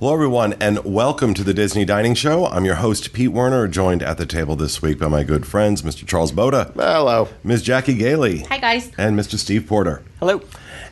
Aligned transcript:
Hello, 0.00 0.12
everyone, 0.12 0.54
and 0.54 0.84
welcome 0.84 1.32
to 1.34 1.44
the 1.44 1.54
Disney 1.54 1.84
Dining 1.84 2.14
Show. 2.14 2.46
I'm 2.46 2.64
your 2.64 2.74
host, 2.76 3.12
Pete 3.12 3.30
Werner, 3.32 3.66
joined 3.68 4.02
at 4.02 4.18
the 4.18 4.26
table 4.26 4.54
this 4.56 4.82
week 4.82 4.98
by 4.98 5.08
my 5.08 5.22
good 5.22 5.46
friends, 5.46 5.82
Mr. 5.82 6.06
Charles 6.06 6.32
Boda, 6.32 6.72
Hello. 6.74 7.28
Ms. 7.42 7.62
Jackie 7.62 7.94
Gailey, 7.94 8.40
Hi, 8.44 8.58
guys. 8.58 8.90
and 8.98 9.18
Mr. 9.18 9.36
Steve 9.38 9.66
Porter. 9.66 10.02
Hello. 10.18 10.42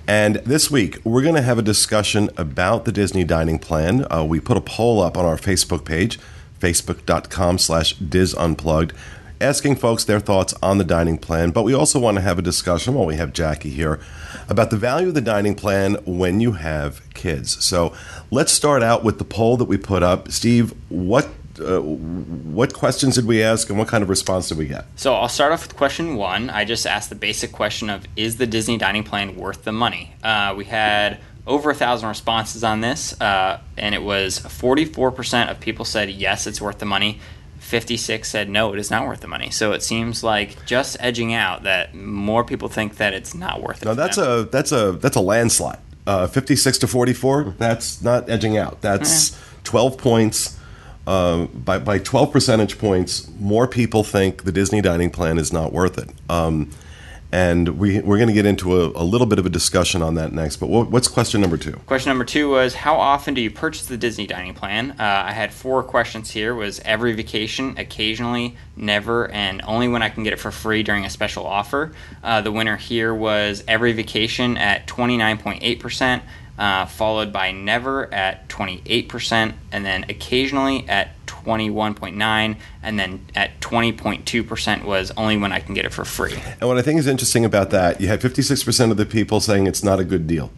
And 0.07 0.37
this 0.37 0.71
week, 0.71 0.99
we're 1.05 1.23
going 1.23 1.35
to 1.35 1.43
have 1.43 1.59
a 1.59 1.63
discussion 1.63 2.31
about 2.37 2.85
the 2.85 2.93
Disney 2.93 3.25
dining 3.25 3.59
plan. 3.59 4.07
Uh, 4.11 4.25
we 4.25 4.41
put 4.41 4.57
a 4.57 4.61
poll 4.63 5.01
up 5.03 5.17
on 5.19 5.25
our 5.25 5.37
Facebook 5.37 5.85
page, 5.85 6.19
facebook.com 6.61 7.59
slash 7.59 7.97
disunplugged, 7.99 8.93
asking 9.43 9.77
folks 9.77 10.05
their 10.05 10.21
thoughts 10.21 10.55
on 10.63 10.79
the 10.79 10.85
dining 10.85 11.19
plan. 11.19 11.51
But 11.51 11.65
we 11.65 11.75
also 11.75 11.99
want 11.99 12.17
to 12.17 12.21
have 12.23 12.39
a 12.39 12.43
discussion, 12.43 12.95
while 12.95 13.07
we 13.07 13.17
have 13.17 13.33
Jackie 13.33 13.71
here, 13.71 14.01
about 14.49 14.71
the 14.71 14.77
value 14.77 15.09
of 15.09 15.15
the 15.15 15.21
dining 15.21 15.55
plan 15.55 15.97
when 16.07 16.41
you 16.41 16.53
have 16.53 17.03
kids. 17.15 17.63
So 17.65 17.95
let's 18.31 18.53
start 18.53 18.83
out 18.83 19.05
with 19.05 19.19
the 19.19 19.25
poll 19.25 19.57
that 19.59 19.67
we 19.67 19.77
put 19.77 20.03
up. 20.03 20.31
Steve, 20.31 20.75
what 20.89 21.29
uh, 21.61 21.81
what 21.81 22.73
questions 22.73 23.17
did 23.17 23.27
we 23.27 23.43
ask 23.43 23.69
and 23.69 23.79
what 23.79 23.87
kind 23.87 24.03
of 24.03 24.09
response 24.09 24.49
did 24.49 24.57
we 24.57 24.67
get? 24.67 24.87
So 24.97 25.15
I'll 25.15 25.29
start 25.29 25.53
off 25.53 25.67
with 25.67 25.77
question 25.77 26.17
one. 26.17 26.49
I 26.49 26.65
just 26.65 26.87
asked 26.87 27.11
the 27.11 27.15
basic 27.15 27.53
question 27.53 27.91
of 27.91 28.07
Is 28.17 28.39
the 28.39 28.47
Disney 28.47 28.79
dining 28.79 29.05
plan 29.05 29.37
worth 29.37 29.65
the 29.65 29.73
money? 29.73 30.15
Uh, 30.23 30.55
we 30.57 30.65
had 30.65 31.21
over 31.47 31.71
a 31.71 31.75
thousand 31.75 32.09
responses 32.09 32.65
on 32.65 32.81
this, 32.81 33.21
uh, 33.21 33.61
and 33.77 33.95
it 33.95 34.03
was 34.03 34.39
44% 34.39 35.51
of 35.51 35.61
people 35.61 35.85
said 35.85 36.09
yes, 36.09 36.47
it's 36.47 36.61
worth 36.61 36.79
the 36.79 36.87
money. 36.87 37.21
56 37.63 38.29
said 38.29 38.51
no, 38.51 38.73
it 38.75 38.79
is 38.79 38.91
not 38.91 39.07
worth 39.07 39.21
the 39.21 39.29
money. 39.29 39.51
So 39.51 39.73
it 39.73 39.83
seems 39.83 40.23
like 40.23 40.65
just 40.67 40.97
edging 41.01 41.33
out 41.33 41.63
that 41.63 41.95
more 41.95 42.45
people 42.45 42.69
think 42.69 42.97
that 42.97 43.15
it's 43.15 43.35
not 43.35 43.63
worth 43.63 43.83
it. 43.83 43.87
No, 43.87 43.95
that's 43.95 44.17
them. 44.17 44.41
a 44.41 44.43
that's 44.45 44.73
a 44.73 44.93
that's 44.93 45.17
a 45.17 45.21
landslide. 45.21 45.79
Uh, 46.07 46.27
Fifty-six 46.27 46.79
to 46.79 46.87
forty-four. 46.89 47.55
That's 47.59 48.03
not 48.03 48.29
edging 48.29 48.59
out. 48.59 48.81
That's 48.83 49.41
twelve 49.65 49.97
points. 49.97 50.59
Uh, 51.07 51.47
by 51.47 51.79
by 51.79 51.99
twelve 51.99 52.33
percentage 52.33 52.79
points, 52.79 53.29
more 53.39 53.67
people 53.67 54.05
think 54.05 54.45
the 54.45 54.53
Disney 54.53 54.81
dining 54.81 55.11
plan 55.11 55.39
is 55.39 55.53
not 55.53 55.73
worth 55.73 55.99
it. 55.99 56.11
Um, 56.29 56.71
and 57.33 57.79
we 57.79 57.99
we're 58.01 58.19
going 58.19 58.29
to 58.29 58.35
get 58.35 58.45
into 58.45 58.79
a, 58.79 58.89
a 58.89 59.03
little 59.03 59.27
bit 59.27 59.39
of 59.39 59.47
a 59.47 59.49
discussion 59.49 60.03
on 60.03 60.15
that 60.17 60.33
next. 60.33 60.57
But 60.57 60.69
what, 60.69 60.91
what's 60.91 61.09
question 61.09 61.41
number 61.41 61.57
two? 61.57 61.73
Question 61.87 62.11
number 62.11 62.27
two 62.27 62.51
was 62.51 62.75
how 62.75 62.97
often 62.97 63.33
do 63.33 63.41
you 63.41 63.51
purchase 63.51 63.87
the 63.87 63.97
Disney 63.97 64.27
dining 64.27 64.53
plan? 64.53 64.93
Uh, 64.93 65.25
I 65.27 65.33
had 65.33 65.53
four 65.53 65.83
questions 65.83 66.31
here. 66.31 66.55
Was 66.55 66.81
every 66.85 67.15
vacation, 67.15 67.79
occasionally, 67.79 68.57
never, 68.77 69.31
and 69.31 69.63
only 69.63 69.89
when 69.89 70.03
I 70.03 70.11
can 70.11 70.25
get 70.25 70.35
it 70.35 70.39
for 70.39 70.51
free 70.51 70.83
during 70.83 71.07
a 71.07 71.11
special 71.11 71.47
offer. 71.47 71.93
Uh, 72.23 72.43
the 72.43 72.53
winner 72.53 72.77
here 72.77 73.15
was 73.15 73.65
every 73.67 73.93
vacation 73.93 74.59
at 74.59 74.87
29.8 74.87 75.81
percent. 75.81 76.23
Uh, 76.59 76.85
followed 76.85 77.33
by 77.33 77.51
never 77.51 78.13
at 78.13 78.47
28%, 78.49 79.55
and 79.73 79.87
then 79.87 80.05
occasionally 80.11 80.87
at 80.87 81.09
21.9, 81.45 82.57
and 82.83 82.99
then 82.99 83.27
at 83.35 83.61
20.2% 83.61 84.85
was 84.85 85.11
only 85.17 85.37
when 85.37 85.53
I 85.53 85.61
can 85.61 85.75
get 85.75 85.85
it 85.85 85.93
for 85.93 86.05
free. 86.05 86.35
And 86.61 86.69
what 86.69 86.79
I 86.79 86.83
think 86.83 86.99
is 86.99 87.07
interesting 87.07 87.45
about 87.45 87.71
that, 87.71 88.01
you 88.01 88.09
had 88.09 88.21
fifty-six 88.21 88.65
percent 88.65 88.91
of 88.91 88.97
the 88.97 89.07
people 89.07 89.41
saying 89.41 89.67
it's 89.67 89.83
not 89.83 90.01
a 90.01 90.05
good 90.05 90.27
deal, 90.27 90.51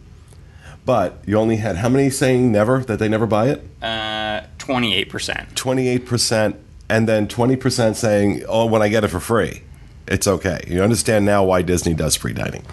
but 0.85 1.21
you 1.25 1.37
only 1.37 1.57
had 1.57 1.77
how 1.77 1.89
many 1.89 2.09
saying 2.09 2.51
never 2.51 2.79
that 2.79 2.99
they 2.99 3.07
never 3.07 3.25
buy 3.25 3.49
it? 3.49 3.63
Uh, 3.81 4.41
28%. 4.57 5.53
28% 5.53 6.55
and 6.89 7.07
then 7.07 7.27
20% 7.27 7.95
saying, 7.95 8.43
oh, 8.47 8.65
when 8.65 8.81
I 8.81 8.89
get 8.89 9.03
it 9.03 9.09
for 9.09 9.19
free, 9.19 9.61
it's 10.07 10.27
okay. 10.27 10.63
You 10.67 10.83
understand 10.83 11.25
now 11.25 11.43
why 11.43 11.61
Disney 11.61 11.93
does 11.93 12.15
free 12.15 12.33
dining. 12.33 12.63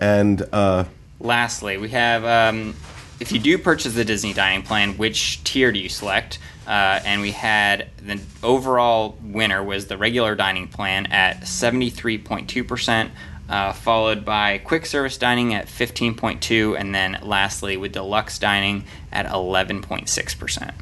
And 0.00 0.42
uh, 0.52 0.84
Lastly, 1.20 1.78
we 1.78 1.90
have 1.90 2.24
um, 2.24 2.74
if 3.20 3.30
you 3.32 3.38
do 3.38 3.58
purchase 3.58 3.94
the 3.94 4.04
Disney 4.04 4.32
dining 4.32 4.62
plan, 4.62 4.96
which 4.96 5.42
tier 5.44 5.70
do 5.72 5.78
you 5.78 5.88
select? 5.88 6.38
Uh, 6.66 7.00
and 7.04 7.20
we 7.20 7.32
had 7.32 7.88
the 7.98 8.20
overall 8.42 9.16
winner 9.22 9.62
was 9.62 9.86
the 9.86 9.96
regular 9.96 10.34
dining 10.34 10.68
plan 10.68 11.06
at 11.06 11.40
73.2%, 11.40 13.10
uh, 13.48 13.72
followed 13.72 14.24
by 14.24 14.58
quick 14.58 14.86
service 14.86 15.18
dining 15.18 15.54
at 15.54 15.66
15.2, 15.66 16.78
and 16.78 16.94
then 16.94 17.18
lastly 17.22 17.76
with 17.76 17.92
deluxe 17.92 18.38
dining 18.38 18.84
at 19.10 19.26
11.6%. 19.26 20.72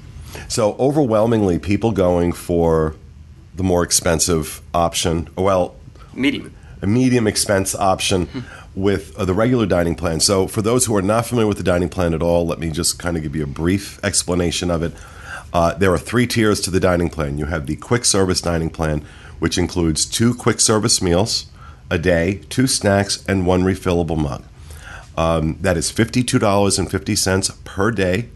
so 0.49 0.75
overwhelmingly, 0.79 1.59
people 1.59 1.93
going 1.93 2.33
for 2.33 2.95
the 3.55 3.63
more 3.63 3.83
expensive 3.83 4.63
option, 4.73 5.29
well, 5.37 5.75
Medium. 6.15 6.55
a 6.83 6.87
medium 6.87 7.27
expense 7.27 7.75
option 7.75 8.45
with 8.75 9.17
uh, 9.17 9.25
the 9.25 9.35
regular 9.35 9.67
dining 9.67 9.95
plan. 9.95 10.21
So, 10.21 10.47
for 10.47 10.63
those 10.63 10.87
who 10.87 10.97
are 10.97 11.03
not 11.03 11.27
familiar 11.27 11.47
with 11.47 11.59
the 11.59 11.65
dining 11.65 11.89
plan 11.89 12.15
at 12.15 12.23
all, 12.23 12.47
let 12.47 12.59
me 12.59 12.71
just 12.71 12.99
kind 12.99 13.17
of 13.17 13.23
give 13.23 13.35
you 13.35 13.45
a 13.45 13.49
brief 13.49 14.03
explanation 14.05 14.71
of 14.71 14.83
it. 14.83 14.93
Uh, 15.53 15.75
there 15.75 15.93
are 15.93 15.99
three 15.99 16.27
tiers 16.27 16.61
to 16.61 16.71
the 16.71 16.81
dining 16.81 17.11
plan. 17.11 17.39
You 17.39 17.47
have 17.47 17.67
the 17.67 17.77
quick 17.77 18.05
service 18.05 18.41
dining 18.41 18.71
plan, 18.71 19.05
which 19.39 19.59
includes 19.59 20.07
two 20.07 20.35
quick 20.35 20.61
service 20.61 21.03
meals 21.03 21.47
a 21.91 21.99
day, 21.99 22.41
two 22.49 22.67
snacks, 22.67 23.25
and 23.27 23.47
one 23.47 23.63
refillable 23.63 24.17
mug. 24.17 24.45
Um, 25.17 25.59
that 25.61 25.77
is 25.77 25.91
$52.50 25.91 27.65
per 27.65 27.91
day 27.91 28.29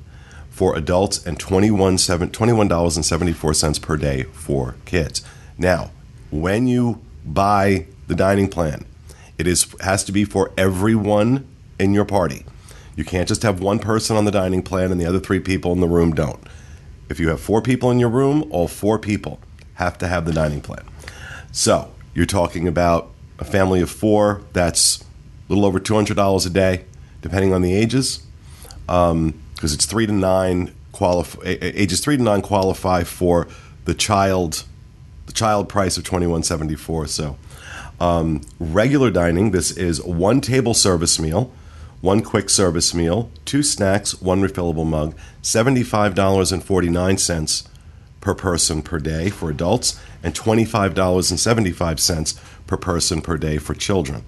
for 0.50 0.76
adults 0.76 1.24
and 1.24 1.38
$21, 1.38 1.98
seven- 1.98 2.30
$21.74 2.30 3.80
per 3.80 3.96
day 3.96 4.24
for 4.32 4.74
kids. 4.84 5.22
Now, 5.56 5.90
when 6.30 6.66
you 6.66 7.00
buy 7.24 7.86
the 8.08 8.14
dining 8.14 8.48
plan, 8.48 8.84
it 9.38 9.46
is 9.46 9.66
has 9.80 10.04
to 10.04 10.12
be 10.12 10.24
for 10.24 10.52
everyone 10.56 11.46
in 11.78 11.94
your 11.94 12.04
party. 12.04 12.44
You 12.96 13.04
can't 13.04 13.26
just 13.26 13.42
have 13.42 13.60
one 13.60 13.78
person 13.78 14.16
on 14.16 14.24
the 14.24 14.30
dining 14.30 14.62
plan 14.62 14.92
and 14.92 15.00
the 15.00 15.06
other 15.06 15.18
three 15.18 15.40
people 15.40 15.72
in 15.72 15.80
the 15.80 15.88
room 15.88 16.12
don't. 16.14 16.40
If 17.14 17.20
you 17.20 17.28
have 17.28 17.40
four 17.40 17.62
people 17.62 17.92
in 17.92 18.00
your 18.00 18.08
room, 18.08 18.44
all 18.50 18.66
four 18.66 18.98
people 18.98 19.38
have 19.74 19.96
to 19.98 20.08
have 20.08 20.24
the 20.24 20.32
dining 20.32 20.60
plan. 20.60 20.82
So 21.52 21.92
you're 22.12 22.26
talking 22.26 22.66
about 22.66 23.12
a 23.38 23.44
family 23.44 23.80
of 23.80 23.88
four. 23.88 24.42
That's 24.52 25.00
a 25.00 25.04
little 25.48 25.64
over 25.64 25.78
two 25.78 25.94
hundred 25.94 26.16
dollars 26.16 26.44
a 26.44 26.50
day, 26.50 26.86
depending 27.22 27.54
on 27.54 27.62
the 27.62 27.72
ages, 27.72 28.26
because 28.86 29.72
it's 29.72 29.86
three 29.86 30.06
to 30.06 30.12
nine 30.12 30.74
qualify 30.90 31.56
ages 31.60 32.00
three 32.00 32.16
to 32.16 32.22
nine 32.24 32.42
qualify 32.42 33.04
for 33.04 33.46
the 33.84 33.94
child 33.94 34.64
the 35.26 35.32
child 35.32 35.68
price 35.68 35.96
of 35.96 36.02
twenty 36.02 36.26
one 36.26 36.42
seventy 36.42 36.74
four. 36.74 37.06
So 37.06 37.36
um, 38.00 38.40
regular 38.58 39.12
dining. 39.12 39.52
This 39.52 39.70
is 39.70 40.02
one 40.02 40.40
table 40.40 40.74
service 40.74 41.20
meal, 41.20 41.52
one 42.04 42.20
quick 42.20 42.50
service 42.50 42.92
meal, 42.92 43.30
two 43.46 43.62
snacks, 43.62 44.20
one 44.20 44.42
refillable 44.42 44.84
mug, 44.84 45.16
seventy-five 45.40 46.14
dollars 46.14 46.52
and 46.52 46.62
forty-nine 46.62 47.16
cents 47.16 47.66
per 48.20 48.34
person 48.34 48.82
per 48.82 48.98
day 48.98 49.30
for 49.30 49.48
adults, 49.48 49.98
and 50.22 50.34
twenty-five 50.34 50.92
dollars 50.92 51.30
and 51.30 51.40
seventy-five 51.40 51.98
cents 51.98 52.38
per 52.66 52.76
person 52.76 53.22
per 53.22 53.38
day 53.38 53.56
for 53.56 53.72
children. 53.72 54.22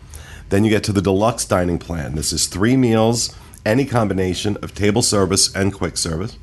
Then 0.49 0.65
you 0.65 0.71
get 0.71 0.85
to 0.85 0.93
the 0.93 1.03
deluxe 1.03 1.45
dining 1.45 1.79
plan. 1.79 2.15
This 2.15 2.33
is 2.33 2.47
three 2.47 2.79
meals, 2.79 3.37
any 3.67 3.85
combination 3.85 4.57
of 4.63 4.75
table 4.75 5.03
service 5.03 5.55
and 5.55 5.71
quick 5.71 5.99
service, 5.99 6.39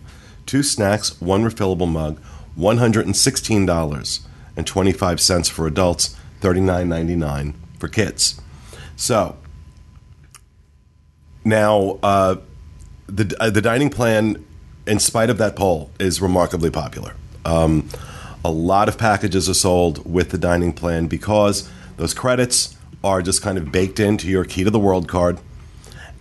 two 0.46 0.62
snacks, 0.62 1.20
one 1.20 1.44
refillable 1.44 1.92
mug, 1.92 2.20
one 2.54 2.78
hundred 2.78 3.08
and 3.08 3.18
sixteen 3.18 3.66
dollars 3.66 4.20
and 4.56 4.68
twenty-five 4.68 5.20
cents 5.20 5.50
for 5.50 5.66
adults, 5.66 6.16
thirty-nine 6.42 6.88
ninety-nine 6.88 7.56
for 7.80 7.88
kids. 7.88 8.40
So 8.96 9.38
now 11.46 12.00
uh, 12.04 12.36
the 13.08 13.36
uh, 13.40 13.50
the 13.50 13.62
dining 13.62 13.90
plan, 13.90 14.44
in 14.88 15.00
spite 15.00 15.30
of 15.30 15.38
that 15.38 15.56
poll, 15.56 15.92
is 16.00 16.22
remarkably 16.22 16.70
popular. 16.70 17.16
Um, 17.46 17.90
a 18.46 18.52
lot 18.52 18.90
of 18.90 18.98
packages 18.98 19.50
are 19.50 19.54
sold 19.54 20.10
with 20.12 20.30
the 20.32 20.38
dining 20.38 20.74
plan 20.74 21.08
because 21.08 21.70
those 21.98 22.14
credits 22.14 22.76
are 23.04 23.22
just 23.22 23.42
kind 23.42 23.58
of 23.58 23.72
baked 23.72 24.00
into 24.00 24.28
your 24.28 24.46
key 24.46 24.64
to 24.64 24.70
the 24.70 24.80
world 24.80 25.08
card, 25.08 25.40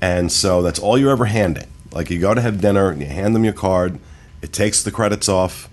and 0.00 0.30
so 0.30 0.62
that's 0.62 0.78
all 0.78 0.98
you're 0.98 1.12
ever 1.12 1.26
handing. 1.26 1.68
Like 1.92 2.10
you 2.10 2.18
go 2.18 2.34
to 2.34 2.40
have 2.40 2.60
dinner 2.60 2.90
and 2.90 3.00
you 3.00 3.06
hand 3.06 3.34
them 3.34 3.44
your 3.44 3.52
card, 3.52 3.98
it 4.40 4.52
takes 4.52 4.82
the 4.82 4.90
credits 4.90 5.28
off, 5.28 5.68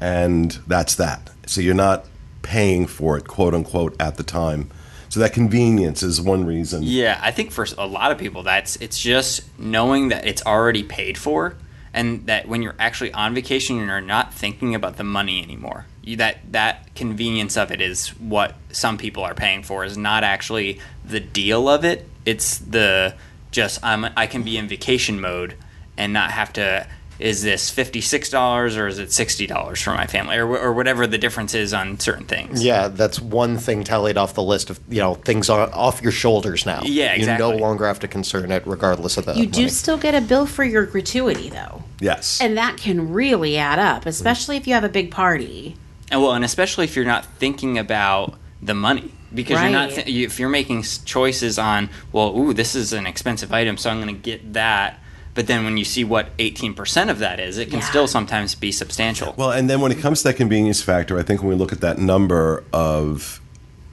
and 0.00 0.52
that's 0.66 0.94
that. 0.96 1.30
So 1.46 1.60
you're 1.60 1.74
not 1.74 2.06
paying 2.42 2.86
for 2.86 3.16
it, 3.18 3.26
quote 3.26 3.54
unquote, 3.54 3.94
at 4.00 4.16
the 4.16 4.22
time. 4.22 4.70
So 5.08 5.20
that 5.20 5.32
convenience 5.32 6.02
is 6.02 6.20
one 6.20 6.44
reason. 6.44 6.82
Yeah, 6.82 7.18
I 7.22 7.30
think 7.30 7.50
for 7.50 7.66
a 7.76 7.86
lot 7.86 8.12
of 8.12 8.18
people, 8.18 8.42
that's 8.42 8.76
it's 8.76 9.00
just 9.00 9.42
knowing 9.58 10.08
that 10.08 10.26
it's 10.26 10.44
already 10.44 10.82
paid 10.82 11.16
for, 11.16 11.56
and 11.94 12.26
that 12.26 12.46
when 12.46 12.62
you're 12.62 12.74
actually 12.78 13.12
on 13.12 13.34
vacation, 13.34 13.76
you're 13.76 14.00
not 14.00 14.34
thinking 14.34 14.74
about 14.74 14.96
the 14.96 15.04
money 15.04 15.42
anymore. 15.42 15.86
You, 16.02 16.16
that 16.16 16.52
that 16.52 16.94
convenience 16.94 17.56
of 17.56 17.70
it 17.70 17.80
is 17.80 18.08
what 18.18 18.54
some 18.70 18.98
people 18.98 19.22
are 19.22 19.34
paying 19.34 19.62
for. 19.62 19.84
Is 19.84 19.96
not 19.96 20.24
actually 20.24 20.80
the 21.04 21.20
deal 21.20 21.68
of 21.68 21.84
it. 21.84 22.06
It's 22.26 22.58
the 22.58 23.14
just 23.50 23.82
I'm 23.82 24.06
I 24.16 24.26
can 24.26 24.42
be 24.42 24.58
in 24.58 24.68
vacation 24.68 25.20
mode 25.20 25.54
and 25.96 26.12
not 26.12 26.32
have 26.32 26.52
to. 26.54 26.86
Is 27.18 27.42
this 27.42 27.68
fifty 27.68 28.00
six 28.00 28.30
dollars 28.30 28.76
or 28.76 28.86
is 28.86 28.98
it 29.00 29.12
sixty 29.12 29.46
dollars 29.46 29.82
for 29.82 29.92
my 29.92 30.06
family 30.06 30.36
or, 30.36 30.46
or 30.56 30.72
whatever 30.72 31.06
the 31.06 31.18
difference 31.18 31.52
is 31.52 31.74
on 31.74 31.98
certain 31.98 32.26
things? 32.26 32.62
Yeah, 32.64 32.88
that's 32.88 33.20
one 33.20 33.58
thing 33.58 33.82
tallied 33.82 34.16
off 34.16 34.34
the 34.34 34.42
list 34.42 34.70
of 34.70 34.78
you 34.88 35.00
know 35.00 35.14
things 35.14 35.50
are 35.50 35.68
off 35.72 36.00
your 36.00 36.12
shoulders 36.12 36.64
now. 36.64 36.82
Yeah, 36.84 37.12
exactly. 37.12 37.46
You 37.46 37.52
no 37.54 37.58
longer 37.58 37.86
have 37.86 37.98
to 38.00 38.08
concern 38.08 38.52
it, 38.52 38.64
regardless 38.66 39.16
of 39.16 39.24
that 39.26 39.36
You 39.36 39.46
do 39.46 39.62
money. 39.62 39.70
still 39.70 39.98
get 39.98 40.14
a 40.14 40.20
bill 40.20 40.46
for 40.46 40.62
your 40.62 40.86
gratuity, 40.86 41.48
though. 41.50 41.82
Yes. 42.00 42.40
And 42.40 42.56
that 42.56 42.76
can 42.76 43.12
really 43.12 43.56
add 43.58 43.80
up, 43.80 44.06
especially 44.06 44.56
if 44.56 44.66
you 44.68 44.74
have 44.74 44.84
a 44.84 44.88
big 44.88 45.10
party. 45.10 45.76
And 46.12 46.22
well, 46.22 46.32
and 46.32 46.44
especially 46.44 46.84
if 46.84 46.94
you're 46.94 47.04
not 47.04 47.24
thinking 47.38 47.78
about 47.78 48.34
the 48.62 48.74
money, 48.74 49.12
because 49.34 49.60
you're 49.60 49.70
not 49.70 49.90
th- 49.90 50.06
you, 50.06 50.24
if 50.26 50.38
you're 50.38 50.48
making 50.48 50.82
choices 51.04 51.58
on, 51.58 51.90
well, 52.12 52.36
ooh, 52.38 52.54
this 52.54 52.74
is 52.76 52.92
an 52.92 53.06
expensive 53.06 53.52
item, 53.52 53.76
so 53.76 53.90
I'm 53.90 54.00
going 54.00 54.14
to 54.14 54.20
get 54.20 54.52
that. 54.52 55.00
But 55.38 55.46
then 55.46 55.62
when 55.62 55.76
you 55.76 55.84
see 55.84 56.02
what 56.02 56.36
18% 56.38 57.10
of 57.10 57.20
that 57.20 57.38
is, 57.38 57.58
it 57.58 57.66
can 57.70 57.78
Yeah. 57.78 57.84
still 57.88 58.08
sometimes 58.08 58.56
be 58.56 58.72
substantial. 58.72 59.34
Well, 59.36 59.52
and 59.52 59.70
then 59.70 59.80
when 59.80 59.92
it 59.92 60.00
comes 60.00 60.22
to 60.22 60.24
that 60.30 60.34
convenience 60.34 60.82
factor, 60.82 61.16
I 61.16 61.22
think 61.22 61.42
when 61.42 61.50
we 61.50 61.54
look 61.54 61.70
at 61.70 61.80
that 61.80 61.96
number 61.96 62.64
of 62.72 63.40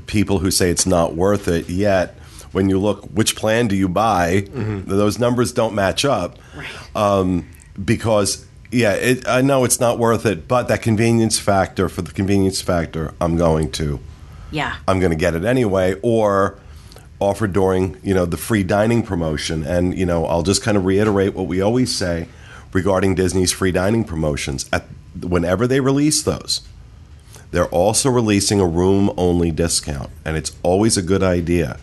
people 0.08 0.40
who 0.40 0.50
say 0.50 0.72
it's 0.72 0.88
not 0.88 1.14
worth 1.16 1.48
it, 1.48 1.70
yet 1.70 2.18
when 2.52 2.68
you 2.68 2.80
look 2.80 3.04
which 3.14 3.36
plan 3.36 3.68
do 3.68 3.76
you 3.76 3.88
buy, 3.88 4.48
those 4.56 5.20
numbers 5.20 5.52
don't 5.52 5.76
match 5.76 6.04
up. 6.04 6.40
Um, 6.96 7.46
because 7.86 8.44
yeah, 8.72 8.94
it, 8.94 9.28
I 9.28 9.42
know 9.42 9.66
it's 9.66 9.80
not 9.80 10.00
worth 10.00 10.26
it, 10.26 10.48
but 10.48 10.68
that 10.70 10.82
convenience 10.82 11.38
factor 11.38 11.90
for 11.90 12.02
the 12.02 12.12
convenience 12.12 12.60
factor, 12.60 13.14
I'm 13.22 13.38
going 13.38 13.70
to. 13.74 14.00
Yeah. 14.50 14.78
I'm 14.88 15.00
going 15.00 15.12
to 15.12 15.16
get 15.16 15.36
it 15.36 15.46
anyway, 15.46 15.96
or 16.02 16.58
offered 17.20 17.54
during 17.54 17.98
you 18.04 18.14
know 18.14 18.26
the 18.26 18.38
free 18.38 18.64
dining 18.64 19.04
promotion. 19.04 19.64
And 19.64 19.98
you 19.98 20.06
know 20.06 20.26
I'll 20.26 20.44
just 20.44 20.64
kind 20.64 20.78
of 20.78 20.86
reiterate 20.86 21.34
what 21.34 21.48
we 21.48 21.62
always 21.62 21.96
say 21.96 22.28
regarding 22.72 23.16
Disney's 23.16 23.52
free 23.52 23.72
dining 23.72 24.04
promotions. 24.04 24.70
At 24.72 24.86
whenever 25.22 25.68
they 25.68 25.80
release 25.80 26.22
those, 26.22 26.62
they're 27.52 27.68
also 27.68 28.10
releasing 28.10 28.60
a 28.60 28.68
room 28.68 29.12
only 29.18 29.52
discount, 29.52 30.10
and 30.24 30.36
it's 30.36 30.52
always 30.64 30.98
a 30.98 31.02
good 31.02 31.24
idea 31.24 31.80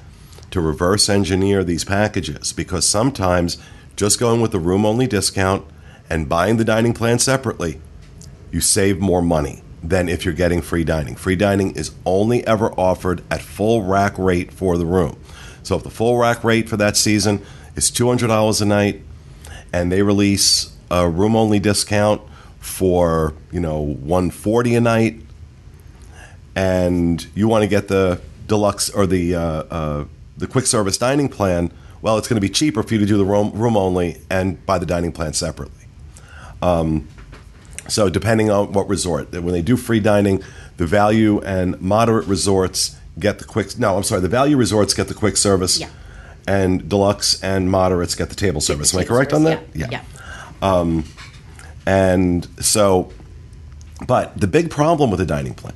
to 0.50 0.60
reverse 0.60 1.08
engineer 1.08 1.64
these 1.64 1.84
packages 1.84 2.52
because 2.52 2.86
sometimes 2.86 3.56
just 3.96 4.20
going 4.20 4.40
with 4.40 4.52
the 4.52 4.58
room 4.58 4.84
only 4.84 5.06
discount 5.06 5.64
and 6.10 6.28
buying 6.28 6.58
the 6.58 6.64
dining 6.64 6.92
plan 6.92 7.18
separately 7.18 7.80
you 8.50 8.60
save 8.60 9.00
more 9.00 9.22
money 9.22 9.62
than 9.82 10.08
if 10.08 10.24
you're 10.24 10.34
getting 10.34 10.62
free 10.62 10.84
dining. 10.84 11.16
Free 11.16 11.36
dining 11.36 11.74
is 11.74 11.92
only 12.06 12.46
ever 12.46 12.72
offered 12.72 13.22
at 13.30 13.42
full 13.42 13.82
rack 13.82 14.16
rate 14.16 14.52
for 14.52 14.78
the 14.78 14.86
room. 14.86 15.18
So 15.62 15.76
if 15.76 15.82
the 15.82 15.90
full 15.90 16.18
rack 16.18 16.44
rate 16.44 16.68
for 16.68 16.76
that 16.76 16.96
season 16.96 17.44
is 17.76 17.90
$200 17.90 18.60
a 18.60 18.64
night 18.64 19.02
and 19.72 19.90
they 19.90 20.02
release 20.02 20.76
a 20.90 21.08
room 21.08 21.34
only 21.34 21.58
discount 21.58 22.22
for, 22.60 23.34
you 23.50 23.60
know, 23.60 23.80
140 23.80 24.74
a 24.76 24.80
night 24.80 25.20
and 26.54 27.26
you 27.34 27.48
want 27.48 27.62
to 27.62 27.68
get 27.68 27.88
the 27.88 28.20
deluxe 28.46 28.90
or 28.90 29.06
the 29.06 29.34
uh, 29.34 29.40
uh, 29.40 30.04
the 30.36 30.46
quick 30.46 30.66
service 30.66 30.98
dining 30.98 31.28
plan, 31.28 31.72
well, 32.00 32.18
it's 32.18 32.28
going 32.28 32.36
to 32.36 32.40
be 32.40 32.48
cheaper 32.48 32.82
for 32.82 32.94
you 32.94 33.00
to 33.00 33.06
do 33.06 33.16
the 33.16 33.24
room, 33.24 33.52
room 33.52 33.76
only 33.76 34.20
and 34.30 34.64
buy 34.66 34.78
the 34.78 34.86
dining 34.86 35.12
plan 35.12 35.32
separately. 35.32 35.86
Um, 36.60 37.08
so 37.88 38.08
depending 38.08 38.50
on 38.50 38.72
what 38.72 38.88
resort, 38.88 39.32
when 39.32 39.52
they 39.52 39.62
do 39.62 39.76
free 39.76 40.00
dining, 40.00 40.42
the 40.76 40.86
value 40.86 41.40
and 41.42 41.80
moderate 41.80 42.26
resorts 42.26 42.96
get 43.18 43.38
the 43.38 43.44
quick. 43.44 43.78
No, 43.78 43.96
I'm 43.96 44.02
sorry, 44.02 44.20
the 44.20 44.28
value 44.28 44.56
resorts 44.56 44.94
get 44.94 45.08
the 45.08 45.14
quick 45.14 45.36
service, 45.36 45.78
Yeah. 45.80 45.88
and 46.46 46.88
deluxe 46.88 47.42
and 47.42 47.70
moderates 47.70 48.14
get 48.14 48.28
the 48.30 48.34
table 48.34 48.60
service. 48.60 48.92
Am 48.94 49.00
I 49.00 49.02
Table 49.02 49.14
correct 49.16 49.32
on 49.32 49.44
that? 49.44 49.58
service, 49.58 49.76
Yeah. 49.76 49.88
Yeah. 49.90 50.00
Um, 50.62 51.04
and 51.86 52.46
so, 52.60 53.12
but 54.06 54.38
the 54.40 54.46
big 54.46 54.70
problem 54.70 55.10
with 55.10 55.18
the 55.18 55.26
dining 55.26 55.54
plan 55.54 55.74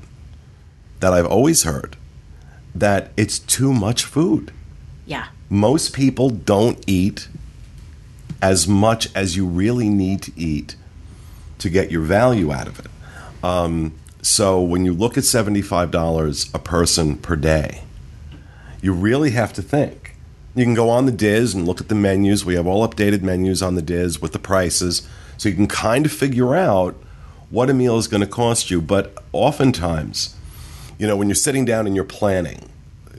that 1.00 1.12
I've 1.12 1.26
always 1.26 1.64
heard 1.64 1.96
that 2.74 3.10
it's 3.16 3.38
too 3.38 3.72
much 3.72 4.04
food. 4.04 4.52
Yeah. 5.06 5.26
Most 5.50 5.92
people 5.92 6.30
don't 6.30 6.82
eat 6.86 7.28
as 8.42 8.66
much 8.68 9.08
as 9.14 9.36
you 9.36 9.46
really 9.46 9.88
need 9.88 10.22
to 10.22 10.32
eat 10.36 10.76
to 11.58 11.70
get 11.70 11.90
your 11.90 12.02
value 12.02 12.52
out 12.52 12.66
of 12.66 12.78
it. 12.78 12.90
Um, 13.42 13.94
so 14.22 14.60
when 14.60 14.84
you 14.84 14.92
look 14.92 15.16
at 15.16 15.24
$75 15.24 16.54
a 16.54 16.58
person 16.58 17.16
per 17.16 17.36
day, 17.36 17.82
you 18.82 18.92
really 18.92 19.30
have 19.30 19.52
to 19.54 19.62
think. 19.62 20.16
You 20.54 20.64
can 20.64 20.74
go 20.74 20.88
on 20.88 21.06
the 21.06 21.12
DIS 21.12 21.54
and 21.54 21.66
look 21.66 21.80
at 21.80 21.88
the 21.88 21.94
menus. 21.94 22.44
We 22.44 22.54
have 22.54 22.66
all 22.66 22.86
updated 22.86 23.22
menus 23.22 23.62
on 23.62 23.74
the 23.74 23.82
DIS 23.82 24.20
with 24.20 24.32
the 24.32 24.38
prices. 24.38 25.06
So 25.36 25.48
you 25.48 25.54
can 25.54 25.68
kind 25.68 26.06
of 26.06 26.12
figure 26.12 26.54
out 26.54 26.96
what 27.50 27.70
a 27.70 27.74
meal 27.74 27.98
is 27.98 28.08
going 28.08 28.22
to 28.22 28.26
cost 28.26 28.70
you. 28.70 28.80
But 28.80 29.14
oftentimes, 29.32 30.34
you 30.98 31.06
know, 31.06 31.16
when 31.16 31.28
you're 31.28 31.34
sitting 31.34 31.64
down 31.64 31.86
and 31.86 31.94
you're 31.94 32.04
planning 32.04 32.70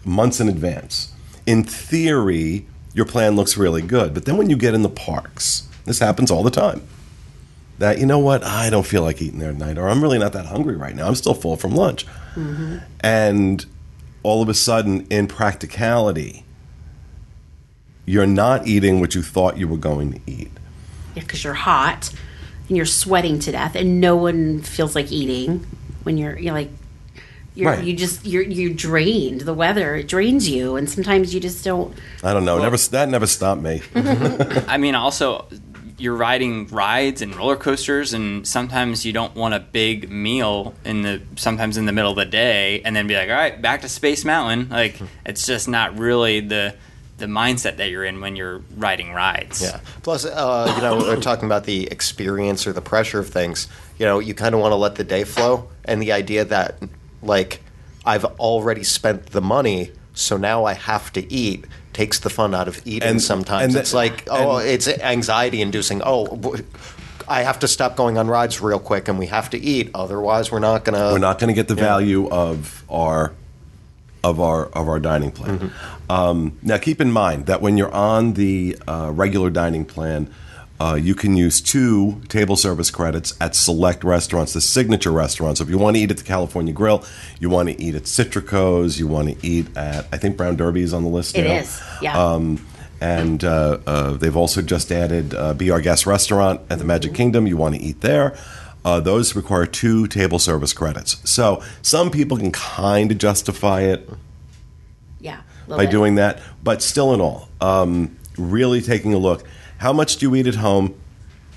months 0.04 0.40
in 0.40 0.50
advance, 0.50 1.14
in 1.46 1.64
theory, 1.64 2.66
your 2.94 3.06
plan 3.06 3.36
looks 3.36 3.56
really 3.56 3.82
good. 3.82 4.14
But 4.14 4.26
then 4.26 4.38
when 4.38 4.50
you 4.50 4.58
get 4.58 4.74
in 4.74 4.82
the 4.82 4.90
parks, 4.90 5.68
this 5.86 6.00
happens 6.00 6.32
all 6.32 6.44
the 6.44 6.52
time. 6.52 6.82
That, 7.80 8.00
you 8.00 8.06
know 8.08 8.18
what, 8.20 8.44
I 8.44 8.70
don't 8.72 8.86
feel 8.86 9.04
like 9.04 9.22
eating 9.22 9.40
there 9.40 9.52
tonight, 9.52 9.78
or 9.78 9.88
I'm 9.88 10.02
really 10.02 10.18
not 10.18 10.34
that 10.34 10.48
hungry 10.48 10.76
right 10.76 10.96
now. 10.96 11.08
I'm 11.08 11.16
still 11.16 11.36
full 11.36 11.56
from 11.58 11.76
lunch. 11.76 12.08
Mm-hmm. 12.36 12.78
And 13.02 13.66
all 14.24 14.42
of 14.42 14.50
a 14.50 14.54
sudden, 14.56 15.06
in 15.12 15.28
practicality, 15.28 16.44
you're 18.06 18.26
not 18.26 18.66
eating 18.68 19.00
what 19.00 19.14
you 19.16 19.22
thought 19.22 19.58
you 19.58 19.68
were 19.68 19.78
going 19.78 20.14
to 20.14 20.20
eat. 20.26 20.52
Yeah, 21.16 21.22
because 21.24 21.44
you're 21.44 21.54
hot 21.54 22.12
and 22.68 22.78
you're 22.78 22.86
sweating 22.86 23.40
to 23.40 23.52
death 23.52 23.76
and 23.76 24.00
no 24.02 24.16
one 24.16 24.62
feels 24.62 24.96
like 24.96 25.12
eating 25.12 25.66
when 26.04 26.18
you're 26.18 26.38
you're 26.38 26.54
like 26.54 26.70
you're 27.56 27.72
Right. 27.72 27.84
you 27.84 27.96
just 27.96 28.26
you're 28.26 28.44
you're 28.44 28.74
drained 28.74 29.42
the 29.42 29.54
weather 29.54 29.96
it 29.96 30.08
drains 30.08 30.48
you 30.48 30.76
and 30.76 30.88
sometimes 30.90 31.34
you 31.34 31.40
just 31.40 31.64
don't 31.66 31.94
I 32.24 32.34
don't 32.34 32.46
know. 32.46 32.60
never 32.60 32.78
that 32.78 33.10
never 33.10 33.26
stopped 33.26 33.62
me. 33.62 33.82
I 33.96 34.78
mean, 34.78 34.96
also, 34.96 35.46
you're 35.98 36.16
riding 36.16 36.68
rides 36.68 37.22
and 37.22 37.36
roller 37.36 37.56
coasters, 37.56 38.14
and 38.14 38.48
sometimes 38.48 39.06
you 39.06 39.14
don't 39.14 39.36
want 39.36 39.54
a 39.54 39.60
big 39.60 40.10
meal 40.10 40.76
in 40.86 41.02
the 41.02 41.22
sometimes 41.36 41.78
in 41.78 41.86
the 41.86 41.92
middle 41.92 42.12
of 42.12 42.18
the 42.18 42.26
day, 42.26 42.82
and 42.82 42.96
then 42.96 43.08
be 43.08 43.16
like, 43.16 43.30
all 43.30 43.36
right, 43.36 43.62
back 43.62 43.82
to 43.82 43.90
Space 43.90 44.24
Mountain. 44.24 44.70
Like, 44.70 45.00
it's 45.26 45.46
just 45.46 45.68
not 45.68 45.98
really 45.98 46.40
the 46.40 46.76
the 47.18 47.26
mindset 47.26 47.78
that 47.78 47.90
you're 47.90 48.06
in 48.06 48.22
when 48.22 48.36
you're 48.36 48.62
riding 48.76 49.12
rides. 49.12 49.64
Yeah. 49.64 49.80
Plus, 50.04 50.24
uh, 50.24 50.72
you 50.76 50.84
know, 50.84 50.98
we're 50.98 51.20
talking 51.20 51.46
about 51.46 51.64
the 51.64 51.88
experience 51.88 52.68
or 52.68 52.74
the 52.74 52.82
pressure 52.82 53.20
of 53.20 53.30
things. 53.30 53.68
You 53.98 54.06
know, 54.06 54.20
you 54.20 54.36
kind 54.36 54.54
of 54.54 54.62
want 54.62 54.72
to 54.74 54.76
let 54.76 54.96
the 54.96 55.04
day 55.04 55.24
flow, 55.24 55.68
and 55.84 56.00
the 56.00 56.12
idea 56.12 56.46
that, 56.46 56.78
like, 57.24 57.64
I've 58.06 58.26
already 58.26 58.84
spent 58.84 59.28
the 59.28 59.42
money, 59.42 59.92
so 60.18 60.38
now 60.38 60.66
I 60.66 60.74
have 60.74 61.14
to 61.14 61.32
eat 61.32 61.66
takes 61.94 62.20
the 62.20 62.30
fun 62.30 62.54
out 62.54 62.68
of 62.68 62.80
eating. 62.86 63.10
And- 63.10 63.22
sometimes 63.22 63.66
and 63.66 63.74
the- 63.74 63.80
it's 63.80 63.94
like, 63.94 64.28
oh, 64.30 64.58
and- 64.58 64.68
it's 64.70 64.88
anxiety 64.88 65.62
inducing. 65.62 66.02
Oh. 66.06 66.56
I 67.30 67.42
have 67.42 67.60
to 67.60 67.68
stop 67.68 67.98
going 67.98 68.18
on 68.18 68.28
rides 68.28 68.62
real 68.62 68.80
quick, 68.80 69.10
and 69.10 69.20
we 69.20 69.26
have 69.26 69.50
to 69.50 69.58
eat. 69.60 69.90
Otherwise, 69.94 70.50
we're 70.50 70.60
not 70.60 70.86
gonna. 70.86 71.12
We're 71.12 71.18
not 71.18 71.40
going 71.40 71.50
to 71.50 71.54
get 71.54 71.68
the 71.68 71.76
value 71.76 72.30
of 72.30 72.84
our 72.90 73.34
of 74.24 74.40
our 74.40 74.68
of 74.68 74.88
our 74.88 75.00
dining 75.00 75.32
plan. 75.32 75.72
Um, 76.10 76.58
now, 76.62 76.78
keep 76.78 77.02
in 77.02 77.12
mind 77.12 77.48
that 77.48 77.62
when 77.62 77.78
you're 77.78 77.94
on 77.94 78.34
the 78.34 78.78
uh, 78.88 79.12
regular 79.14 79.50
dining 79.50 79.84
plan, 79.84 80.30
uh, 80.80 80.98
you 81.02 81.16
can 81.16 81.36
use 81.36 81.60
two 81.60 82.22
table 82.28 82.56
service 82.56 82.92
credits 82.92 83.36
at 83.42 83.56
select 83.56 84.04
restaurants, 84.04 84.54
the 84.54 84.62
signature 84.62 85.12
restaurants. 85.12 85.60
So 85.60 85.64
if 85.64 85.70
you 85.70 85.78
want 85.78 85.96
to 85.96 86.02
eat 86.02 86.12
at 86.12 86.18
the 86.18 86.24
California 86.24 86.74
Grill, 86.74 87.04
you 87.40 87.50
want 87.50 87.70
to 87.70 87.82
eat 87.82 87.96
at 87.96 88.08
Citrico's, 88.08 89.00
you 89.00 89.08
want 89.08 89.30
to 89.30 89.48
eat 89.48 89.76
at 89.76 90.06
I 90.12 90.18
think 90.18 90.38
Brown 90.38 90.56
Derby 90.56 90.82
is 90.82 90.94
on 90.94 91.04
the 91.04 91.10
list. 91.10 91.36
It 91.36 91.48
now. 91.48 91.56
is, 91.56 91.82
yeah. 92.02 92.18
Um, 92.18 92.66
and 93.00 93.44
uh, 93.44 93.80
uh, 93.86 94.12
they've 94.12 94.36
also 94.36 94.62
just 94.62 94.92
added 94.92 95.34
uh, 95.34 95.54
Be 95.54 95.70
Our 95.72 95.82
Guest 95.82 96.06
restaurant 96.06 96.62
at 96.70 96.80
the 96.80 96.86
Magic 96.86 97.14
Kingdom. 97.14 97.48
You 97.48 97.58
want 97.58 97.76
to 97.76 97.82
eat 97.82 98.02
there. 98.02 98.38
Uh, 98.84 99.00
those 99.00 99.36
require 99.36 99.66
two 99.66 100.08
table 100.08 100.40
service 100.40 100.74
credits. 100.74 101.30
So 101.30 101.62
some 101.82 102.10
people 102.10 102.38
can 102.38 102.52
kind 102.52 103.12
of 103.12 103.18
justify 103.18 103.82
it 103.82 104.10
yeah 105.20 105.42
by 105.68 105.86
bit. 105.86 105.92
doing 105.92 106.16
that, 106.16 106.40
but 106.64 106.82
still 106.82 107.14
in 107.14 107.22
all, 107.22 107.50
um, 107.60 108.16
really 108.38 108.82
taking 108.82 109.14
a 109.14 109.18
look. 109.18 109.44
How 109.80 109.94
much 109.94 110.18
do 110.18 110.28
you 110.28 110.36
eat 110.36 110.48
at 110.48 110.56
home? 110.56 111.00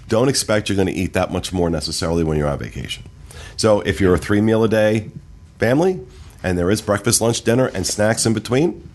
Don't 0.08 0.28
expect 0.28 0.68
you're 0.68 0.76
going 0.76 0.88
to 0.88 0.94
eat 0.94 1.12
that 1.12 1.30
much 1.30 1.52
more 1.52 1.70
necessarily 1.70 2.24
when 2.24 2.36
you're 2.36 2.48
on 2.48 2.58
vacation. 2.58 3.04
So 3.56 3.80
if 3.80 4.00
you're 4.00 4.14
a 4.14 4.18
three 4.18 4.40
meal 4.40 4.64
a 4.64 4.68
day 4.68 5.10
family 5.58 6.00
and 6.42 6.58
there 6.58 6.70
is 6.70 6.82
breakfast, 6.82 7.20
lunch, 7.20 7.42
dinner, 7.42 7.66
and 7.66 7.86
snacks 7.86 8.26
in 8.26 8.32
between, 8.34 8.88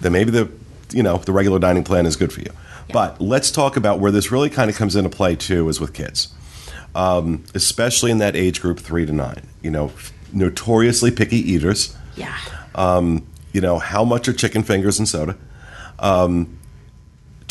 then 0.00 0.12
maybe 0.12 0.30
the 0.30 0.50
you 0.92 1.02
know 1.02 1.16
the 1.18 1.32
regular 1.32 1.58
dining 1.58 1.82
plan 1.82 2.06
is 2.06 2.16
good 2.16 2.32
for 2.32 2.40
you. 2.40 2.52
But 2.92 3.20
let's 3.20 3.50
talk 3.50 3.76
about 3.76 3.98
where 3.98 4.12
this 4.12 4.30
really 4.30 4.50
kind 4.50 4.70
of 4.70 4.76
comes 4.76 4.94
into 4.94 5.10
play 5.10 5.34
too, 5.34 5.68
is 5.68 5.80
with 5.80 5.92
kids, 5.92 6.28
um, 6.94 7.44
especially 7.54 8.12
in 8.12 8.18
that 8.18 8.36
age 8.36 8.60
group 8.60 8.78
three 8.78 9.04
to 9.04 9.12
nine. 9.12 9.48
You 9.60 9.70
know, 9.72 9.92
notoriously 10.32 11.10
picky 11.10 11.38
eaters 11.38 11.96
yeah 12.14 12.36
you 13.56 13.62
know, 13.62 13.78
how 13.78 14.04
much 14.04 14.28
are 14.28 14.34
chicken 14.34 14.62
fingers 14.62 14.98
and 14.98 15.08
soda? 15.08 15.34
Um, 15.98 16.58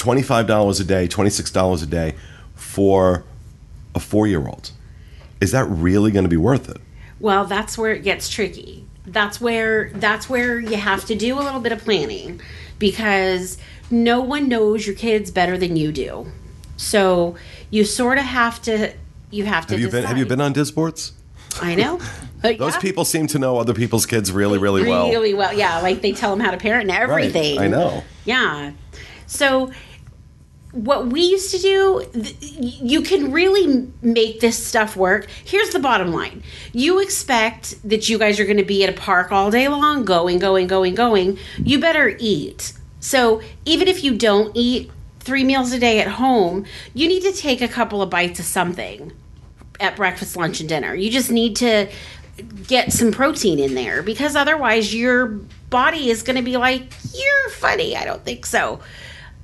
$25 0.05 0.81
a 0.81 0.83
day, 0.83 1.07
$26 1.07 1.83
a 1.83 1.85
day 1.85 2.15
for 2.53 3.24
a 3.95 4.00
four 4.00 4.27
year 4.27 4.47
old. 4.47 4.71
Is 5.41 5.51
that 5.51 5.65
really 5.65 6.12
going 6.12 6.24
to 6.24 6.29
be 6.29 6.38
worth 6.38 6.69
it? 6.69 6.77
Well, 7.19 7.45
that's 7.45 7.77
where 7.77 7.93
it 7.93 8.03
gets 8.03 8.29
tricky. 8.29 8.85
That's 9.07 9.39
where 9.39 9.91
that's 9.93 10.29
where 10.29 10.59
you 10.59 10.77
have 10.77 11.05
to 11.05 11.15
do 11.15 11.38
a 11.39 11.41
little 11.41 11.59
bit 11.59 11.71
of 11.71 11.79
planning 11.83 12.41
because 12.79 13.57
no 13.91 14.19
one 14.21 14.47
knows 14.50 14.85
your 14.88 14.95
kids 14.95 15.29
better 15.31 15.57
than 15.57 15.75
you 15.75 15.91
do. 15.91 16.27
So 16.77 17.35
you 17.69 17.83
sort 17.85 18.17
of 18.17 18.25
have 18.25 18.62
to. 18.63 18.93
You 19.31 19.45
have 19.45 19.67
to. 19.67 19.74
Have 19.75 19.81
you 19.81 19.89
been 19.89 20.03
Have 20.03 20.17
you 20.17 20.25
been 20.25 20.41
on 20.41 20.53
DISboards? 20.53 21.12
I 21.62 21.75
know. 21.75 22.00
But 22.41 22.57
Those 22.59 22.74
yeah. 22.74 22.79
people 22.79 23.05
seem 23.05 23.27
to 23.27 23.39
know 23.39 23.57
other 23.59 23.74
people's 23.74 24.05
kids 24.05 24.31
really, 24.31 24.57
really 24.57 24.88
well. 24.88 25.09
Really 25.09 25.33
well, 25.33 25.53
yeah. 25.53 25.79
Like 25.81 26.01
they 26.01 26.12
tell 26.12 26.31
them 26.31 26.39
how 26.39 26.51
to 26.51 26.57
parent 26.57 26.89
and 26.89 27.09
Right. 27.09 27.25
everything. 27.25 27.59
I 27.59 27.67
know. 27.67 28.03
Yeah. 28.25 28.71
So 29.27 29.71
what 30.75 31.08
we 31.08 31.22
used 31.22 31.51
to 31.51 31.58
do, 31.58 32.05
th- 32.13 32.36
you 32.41 33.01
can 33.01 33.32
really 33.32 33.89
make 34.01 34.41
this 34.41 34.63
stuff 34.63 34.98
work. 34.98 35.27
Here's 35.46 35.70
the 35.70 35.79
bottom 35.79 36.12
line. 36.12 36.44
You 36.74 37.00
expect 37.00 37.82
that 37.88 38.10
you 38.10 38.20
guys 38.20 38.39
are 38.39 38.46
going 38.46 38.58
to 38.58 38.63
be 38.63 38.84
at 38.84 38.89
a 38.89 39.00
park 39.00 39.32
all 39.32 39.50
day 39.50 39.67
long, 39.70 40.03
going, 40.03 40.38
going, 40.38 40.67
going, 40.67 40.94
going. 40.94 41.38
You 41.58 41.79
better 41.79 42.17
eat. 42.20 42.74
So 43.00 43.41
even 43.63 43.88
if 43.88 44.03
you 44.03 44.17
don't 44.17 44.51
eat 44.53 44.91
three 45.22 45.46
meals 45.46 45.72
a 45.72 45.79
day 45.79 46.01
at 46.01 46.08
home, 46.08 46.65
you 46.94 47.08
need 47.08 47.22
to 47.24 47.32
take 47.32 47.62
a 47.62 47.67
couple 47.70 48.01
of 48.01 48.10
bites 48.10 48.39
of 48.39 48.46
something 48.46 49.13
at 49.79 49.96
breakfast, 49.96 50.36
lunch, 50.36 50.60
and 50.60 50.67
dinner. 50.67 50.94
You 50.94 51.10
just 51.10 51.32
need 51.32 51.55
to 51.58 51.89
get 52.67 52.91
some 52.91 53.12
protein 53.12 53.60
in 53.60 53.75
there 53.75 54.03
because 54.03 54.36
otherwise 54.36 54.94
your 54.94 55.27
body 55.70 56.10
is 56.10 56.22
going 56.22 56.36
to 56.36 56.41
be 56.41 56.58
like, 56.58 56.84
you're 57.13 57.50
funny. 57.51 57.96
I 57.96 58.03
don't 58.03 58.25
think 58.25 58.46
so. 58.46 58.82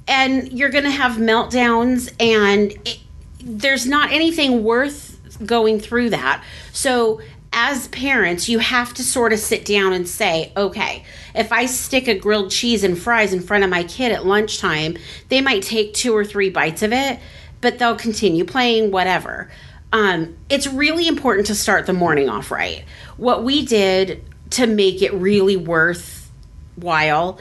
And 0.08 0.51
you're 0.51 0.70
going 0.70 0.84
to 0.84 0.91
have 0.91 1.13
meltdowns, 1.13 2.13
and 2.20 2.72
it, 2.86 3.00
there's 3.39 3.86
not 3.88 4.12
anything 4.12 4.63
worth 4.63 5.20
going 5.46 5.79
through 5.79 6.10
that. 6.12 6.43
So, 6.74 7.22
as 7.53 7.89
parents, 7.89 8.48
you 8.48 8.60
have 8.60 8.93
to 8.93 9.03
sort 9.03 9.34
of 9.34 9.39
sit 9.39 9.65
down 9.65 9.91
and 9.91 10.08
say, 10.08 10.53
okay, 10.55 11.03
if 11.36 11.51
I 11.51 11.65
stick 11.65 12.08
a 12.08 12.17
grilled 12.17 12.50
cheese 12.50 12.84
and 12.84 12.98
fries 12.98 13.34
in 13.34 13.41
front 13.41 13.63
of 13.63 13.70
my 13.70 13.84
kid 13.84 14.12
at 14.12 14.25
lunchtime, 14.25 14.98
they 15.27 15.41
might 15.41 15.62
take 15.62 15.93
two 15.93 16.15
or 16.15 16.24
three 16.24 16.50
bites 16.50 16.81
of 16.81 16.93
it, 16.93 17.20
but 17.60 17.77
they'll 17.77 17.98
continue 17.98 18.46
playing, 18.46 18.91
whatever. 18.91 19.51
Um, 19.91 20.38
it's 20.50 20.67
really 20.67 21.08
important 21.08 21.48
to 21.48 21.55
start 21.55 21.86
the 21.86 21.93
morning 21.93 22.29
off 22.29 22.51
right. 22.51 22.86
What 23.17 23.43
we 23.43 23.65
did 23.65 24.24
to 24.51 24.67
make 24.67 25.01
it 25.01 25.13
really 25.13 25.58
worthwhile. 25.58 27.39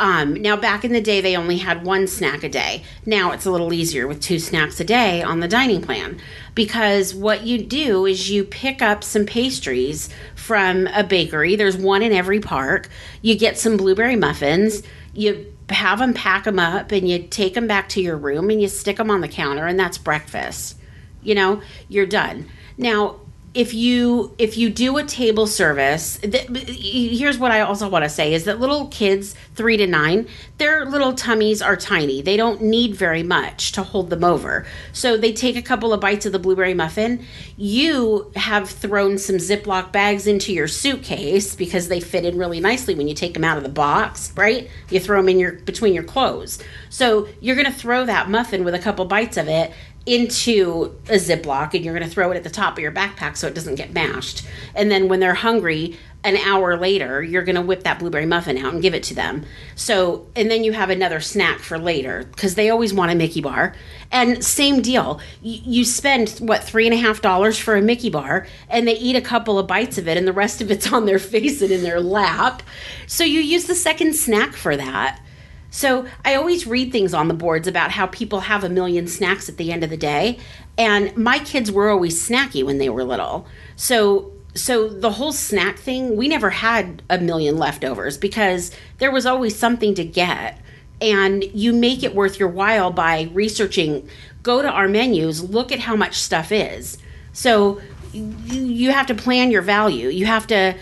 Um, 0.00 0.34
now, 0.34 0.56
back 0.56 0.84
in 0.84 0.92
the 0.92 1.00
day, 1.00 1.20
they 1.20 1.36
only 1.36 1.58
had 1.58 1.84
one 1.84 2.06
snack 2.06 2.42
a 2.42 2.48
day. 2.48 2.84
Now 3.04 3.32
it's 3.32 3.44
a 3.44 3.50
little 3.50 3.72
easier 3.72 4.08
with 4.08 4.20
two 4.20 4.38
snacks 4.38 4.80
a 4.80 4.84
day 4.84 5.22
on 5.22 5.40
the 5.40 5.46
dining 5.46 5.82
plan 5.82 6.18
because 6.54 7.14
what 7.14 7.44
you 7.44 7.62
do 7.62 8.06
is 8.06 8.30
you 8.30 8.44
pick 8.44 8.80
up 8.80 9.04
some 9.04 9.26
pastries 9.26 10.08
from 10.34 10.86
a 10.88 11.04
bakery. 11.04 11.54
There's 11.54 11.76
one 11.76 12.02
in 12.02 12.12
every 12.12 12.40
park. 12.40 12.88
You 13.20 13.36
get 13.36 13.58
some 13.58 13.76
blueberry 13.76 14.16
muffins. 14.16 14.82
You 15.12 15.54
have 15.68 15.98
them 15.98 16.14
pack 16.14 16.44
them 16.44 16.58
up 16.58 16.92
and 16.92 17.08
you 17.08 17.22
take 17.28 17.54
them 17.54 17.66
back 17.66 17.88
to 17.90 18.00
your 18.00 18.16
room 18.16 18.50
and 18.50 18.60
you 18.60 18.68
stick 18.68 18.96
them 18.96 19.10
on 19.10 19.20
the 19.20 19.28
counter, 19.28 19.66
and 19.66 19.78
that's 19.78 19.98
breakfast 19.98 20.76
you 21.22 21.34
know 21.34 21.60
you're 21.88 22.06
done 22.06 22.48
now 22.76 23.20
if 23.52 23.74
you 23.74 24.34
if 24.38 24.56
you 24.56 24.70
do 24.70 24.96
a 24.96 25.04
table 25.04 25.46
service 25.46 26.18
th- 26.18 26.48
here's 26.68 27.36
what 27.36 27.50
i 27.50 27.60
also 27.60 27.88
want 27.88 28.04
to 28.04 28.08
say 28.08 28.32
is 28.32 28.44
that 28.44 28.60
little 28.60 28.86
kids 28.88 29.34
three 29.56 29.76
to 29.76 29.86
nine 29.86 30.26
their 30.60 30.84
little 30.84 31.14
tummies 31.14 31.62
are 31.62 31.74
tiny. 31.74 32.20
They 32.20 32.36
don't 32.36 32.60
need 32.60 32.94
very 32.94 33.22
much 33.22 33.72
to 33.72 33.82
hold 33.82 34.10
them 34.10 34.22
over. 34.22 34.66
So 34.92 35.16
they 35.16 35.32
take 35.32 35.56
a 35.56 35.62
couple 35.62 35.94
of 35.94 36.02
bites 36.02 36.26
of 36.26 36.32
the 36.32 36.38
blueberry 36.38 36.74
muffin. 36.74 37.24
You 37.56 38.30
have 38.36 38.68
thrown 38.68 39.16
some 39.16 39.36
ziploc 39.36 39.90
bags 39.90 40.26
into 40.26 40.52
your 40.52 40.68
suitcase 40.68 41.56
because 41.56 41.88
they 41.88 41.98
fit 41.98 42.26
in 42.26 42.36
really 42.36 42.60
nicely 42.60 42.94
when 42.94 43.08
you 43.08 43.14
take 43.14 43.32
them 43.32 43.42
out 43.42 43.56
of 43.56 43.62
the 43.62 43.70
box 43.70 44.34
right? 44.36 44.68
You 44.90 45.00
throw 45.00 45.16
them 45.16 45.30
in 45.30 45.38
your 45.38 45.52
between 45.52 45.94
your 45.94 46.02
clothes. 46.04 46.62
So 46.90 47.26
you're 47.40 47.56
going 47.56 47.66
to 47.66 47.72
throw 47.72 48.04
that 48.04 48.28
muffin 48.28 48.62
with 48.62 48.74
a 48.74 48.78
couple 48.78 49.06
bites 49.06 49.38
of 49.38 49.48
it 49.48 49.72
into 50.06 50.96
a 51.08 51.14
Ziploc 51.14 51.74
and 51.74 51.84
you're 51.84 51.94
going 51.94 52.08
to 52.08 52.12
throw 52.12 52.30
it 52.30 52.36
at 52.36 52.44
the 52.44 52.50
top 52.50 52.74
of 52.74 52.78
your 52.78 52.92
backpack 52.92 53.36
so 53.36 53.46
it 53.46 53.54
doesn't 53.54 53.74
get 53.74 53.92
mashed. 53.92 54.46
And 54.74 54.90
then 54.90 55.08
when 55.08 55.20
they're 55.20 55.34
hungry, 55.34 55.98
an 56.22 56.36
hour 56.36 56.76
later, 56.76 57.22
you're 57.22 57.44
going 57.44 57.56
to 57.56 57.62
whip 57.62 57.82
that 57.84 57.98
blueberry 57.98 58.26
muffin 58.26 58.58
out 58.58 58.74
and 58.74 58.82
give 58.82 58.94
it 58.94 59.02
to 59.04 59.14
them. 59.14 59.44
So, 59.74 60.26
and 60.36 60.50
then 60.50 60.64
you 60.64 60.72
have 60.72 60.90
another 60.90 61.20
snack 61.20 61.60
for 61.60 61.78
later 61.78 62.24
because 62.24 62.56
they 62.56 62.68
always 62.68 62.92
want 62.92 63.10
a 63.10 63.14
Mickey 63.14 63.40
bar. 63.40 63.74
And 64.12 64.44
same 64.44 64.82
deal. 64.82 65.20
You, 65.40 65.60
you 65.64 65.84
spend, 65.84 66.30
what, 66.40 66.62
three 66.62 66.86
and 66.86 66.92
a 66.92 66.98
half 66.98 67.22
dollars 67.22 67.58
for 67.58 67.74
a 67.74 67.82
Mickey 67.82 68.10
bar 68.10 68.46
and 68.68 68.86
they 68.86 68.96
eat 68.96 69.16
a 69.16 69.22
couple 69.22 69.58
of 69.58 69.66
bites 69.66 69.96
of 69.96 70.08
it 70.08 70.18
and 70.18 70.26
the 70.26 70.32
rest 70.32 70.60
of 70.60 70.70
it's 70.70 70.92
on 70.92 71.06
their 71.06 71.18
face 71.30 71.62
and 71.62 71.70
in 71.70 71.82
their 71.82 72.00
lap. 72.00 72.62
So 73.06 73.24
you 73.24 73.40
use 73.40 73.66
the 73.66 73.74
second 73.74 74.14
snack 74.14 74.54
for 74.54 74.76
that. 74.76 75.20
So 75.70 76.06
I 76.24 76.34
always 76.34 76.66
read 76.66 76.92
things 76.92 77.14
on 77.14 77.28
the 77.28 77.34
boards 77.34 77.68
about 77.68 77.92
how 77.92 78.06
people 78.06 78.40
have 78.40 78.64
a 78.64 78.68
million 78.68 79.06
snacks 79.06 79.48
at 79.48 79.56
the 79.56 79.72
end 79.72 79.84
of 79.84 79.90
the 79.90 79.96
day, 79.96 80.38
and 80.76 81.16
my 81.16 81.38
kids 81.38 81.70
were 81.70 81.90
always 81.90 82.28
snacky 82.28 82.64
when 82.64 82.78
they 82.78 82.88
were 82.88 83.04
little. 83.04 83.46
So 83.76 84.32
so 84.54 84.88
the 84.88 85.12
whole 85.12 85.32
snack 85.32 85.78
thing, 85.78 86.16
we 86.16 86.26
never 86.26 86.50
had 86.50 87.02
a 87.08 87.18
million 87.18 87.56
leftovers 87.56 88.18
because 88.18 88.72
there 88.98 89.12
was 89.12 89.26
always 89.26 89.56
something 89.56 89.94
to 89.94 90.04
get. 90.04 90.58
And 91.00 91.44
you 91.44 91.72
make 91.72 92.02
it 92.02 92.14
worth 92.14 92.38
your 92.38 92.48
while 92.48 92.90
by 92.90 93.30
researching, 93.32 94.08
go 94.42 94.60
to 94.60 94.68
our 94.68 94.88
menus, 94.88 95.42
look 95.42 95.72
at 95.72 95.78
how 95.78 95.96
much 95.96 96.16
stuff 96.16 96.52
is. 96.52 96.98
So 97.32 97.80
you, 98.12 98.90
have 98.90 99.06
to 99.06 99.14
plan 99.14 99.50
your 99.50 99.62
value. 99.62 100.08
You 100.08 100.26
have 100.26 100.46
to 100.48 100.76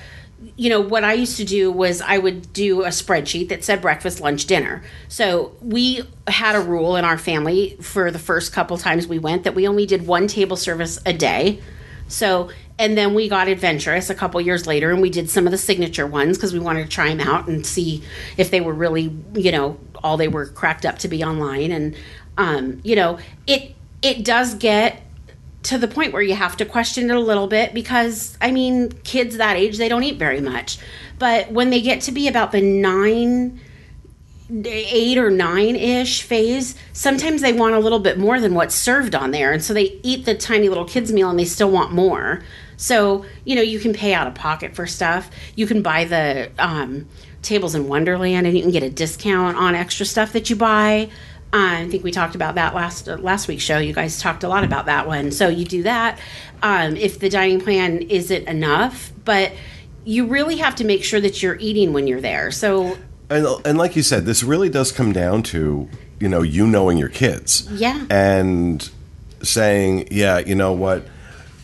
you 0.56 0.70
know 0.70 0.80
what 0.80 1.02
i 1.04 1.12
used 1.12 1.36
to 1.36 1.44
do 1.44 1.70
was 1.70 2.00
i 2.00 2.16
would 2.16 2.52
do 2.52 2.82
a 2.82 2.88
spreadsheet 2.88 3.48
that 3.48 3.64
said 3.64 3.80
breakfast 3.80 4.20
lunch 4.20 4.46
dinner. 4.46 4.82
So 5.08 5.56
we 5.60 6.02
had 6.26 6.54
a 6.54 6.60
rule 6.60 6.96
in 6.96 7.04
our 7.04 7.18
family 7.18 7.76
for 7.80 8.10
the 8.10 8.18
first 8.18 8.52
couple 8.52 8.76
times 8.78 9.06
we 9.06 9.18
went 9.18 9.44
that 9.44 9.54
we 9.54 9.66
only 9.66 9.86
did 9.86 10.06
one 10.06 10.26
table 10.26 10.56
service 10.56 10.98
a 11.06 11.12
day. 11.12 11.60
So 12.08 12.50
and 12.78 12.96
then 12.96 13.14
we 13.14 13.28
got 13.28 13.48
adventurous 13.48 14.08
a 14.08 14.14
couple 14.14 14.40
years 14.40 14.66
later 14.66 14.90
and 14.90 15.02
we 15.02 15.10
did 15.10 15.28
some 15.28 15.46
of 15.46 15.50
the 15.50 15.58
signature 15.58 16.06
ones 16.06 16.36
because 16.36 16.52
we 16.52 16.60
wanted 16.60 16.84
to 16.84 16.88
try 16.88 17.08
them 17.08 17.20
out 17.20 17.48
and 17.48 17.66
see 17.66 18.02
if 18.36 18.50
they 18.50 18.60
were 18.60 18.74
really 18.74 19.12
you 19.34 19.52
know 19.52 19.78
all 20.02 20.16
they 20.16 20.28
were 20.28 20.46
cracked 20.46 20.86
up 20.86 20.98
to 21.00 21.08
be 21.08 21.24
online. 21.24 21.72
And 21.72 21.96
um, 22.36 22.80
you 22.84 22.96
know 22.96 23.18
it 23.46 23.74
it 24.02 24.24
does 24.24 24.54
get 24.54 25.02
to 25.64 25.78
the 25.78 25.88
point 25.88 26.12
where 26.12 26.22
you 26.22 26.34
have 26.34 26.56
to 26.58 26.64
question 26.64 27.10
it 27.10 27.16
a 27.16 27.20
little 27.20 27.46
bit 27.46 27.74
because 27.74 28.38
I 28.40 28.50
mean, 28.50 28.92
kids 29.04 29.36
that 29.36 29.56
age 29.56 29.78
they 29.78 29.88
don't 29.88 30.02
eat 30.02 30.18
very 30.18 30.40
much. 30.40 30.78
But 31.18 31.50
when 31.50 31.70
they 31.70 31.80
get 31.80 32.00
to 32.02 32.12
be 32.12 32.28
about 32.28 32.52
the 32.52 32.60
9 32.60 33.60
8 34.50 35.18
or 35.18 35.30
9 35.30 35.76
ish 35.76 36.22
phase, 36.22 36.74
sometimes 36.92 37.42
they 37.42 37.52
want 37.52 37.74
a 37.74 37.78
little 37.78 37.98
bit 37.98 38.18
more 38.18 38.40
than 38.40 38.54
what's 38.54 38.74
served 38.74 39.14
on 39.14 39.30
there 39.30 39.52
and 39.52 39.62
so 39.62 39.74
they 39.74 40.00
eat 40.02 40.24
the 40.24 40.34
tiny 40.34 40.68
little 40.68 40.86
kids 40.86 41.12
meal 41.12 41.28
and 41.28 41.38
they 41.38 41.44
still 41.44 41.70
want 41.70 41.92
more. 41.92 42.42
So, 42.78 43.26
you 43.44 43.56
know, 43.56 43.62
you 43.62 43.80
can 43.80 43.92
pay 43.92 44.14
out 44.14 44.28
of 44.28 44.34
pocket 44.34 44.74
for 44.74 44.86
stuff. 44.86 45.30
You 45.56 45.66
can 45.66 45.82
buy 45.82 46.04
the 46.04 46.50
um, 46.58 47.08
tables 47.42 47.74
in 47.74 47.88
Wonderland 47.88 48.46
and 48.46 48.56
you 48.56 48.62
can 48.62 48.70
get 48.70 48.84
a 48.84 48.90
discount 48.90 49.56
on 49.56 49.74
extra 49.74 50.06
stuff 50.06 50.32
that 50.32 50.48
you 50.48 50.56
buy. 50.56 51.10
I 51.52 51.88
think 51.88 52.04
we 52.04 52.10
talked 52.10 52.34
about 52.34 52.56
that 52.56 52.74
last 52.74 53.08
uh, 53.08 53.16
last 53.16 53.48
week's 53.48 53.62
show. 53.62 53.78
You 53.78 53.92
guys 53.92 54.20
talked 54.20 54.44
a 54.44 54.48
lot 54.48 54.64
about 54.64 54.86
that 54.86 55.06
one. 55.06 55.32
So 55.32 55.48
you 55.48 55.64
do 55.64 55.82
that 55.84 56.18
um, 56.62 56.96
if 56.96 57.18
the 57.18 57.30
dining 57.30 57.60
plan 57.60 58.02
isn't 58.02 58.46
enough, 58.46 59.12
but 59.24 59.52
you 60.04 60.26
really 60.26 60.56
have 60.56 60.74
to 60.76 60.84
make 60.84 61.04
sure 61.04 61.20
that 61.20 61.42
you're 61.42 61.56
eating 61.56 61.92
when 61.92 62.06
you're 62.06 62.20
there. 62.20 62.50
So 62.50 62.98
And, 63.30 63.46
and 63.64 63.78
like 63.78 63.96
you 63.96 64.02
said, 64.02 64.24
this 64.24 64.42
really 64.42 64.68
does 64.68 64.92
come 64.92 65.12
down 65.12 65.42
to 65.44 65.88
you 66.20 66.28
know 66.28 66.42
you 66.42 66.66
knowing 66.66 66.98
your 66.98 67.08
kids. 67.08 67.66
Yeah. 67.72 68.06
And 68.10 68.88
saying, 69.42 70.08
yeah, 70.10 70.38
you 70.38 70.54
know 70.54 70.72
what, 70.72 71.06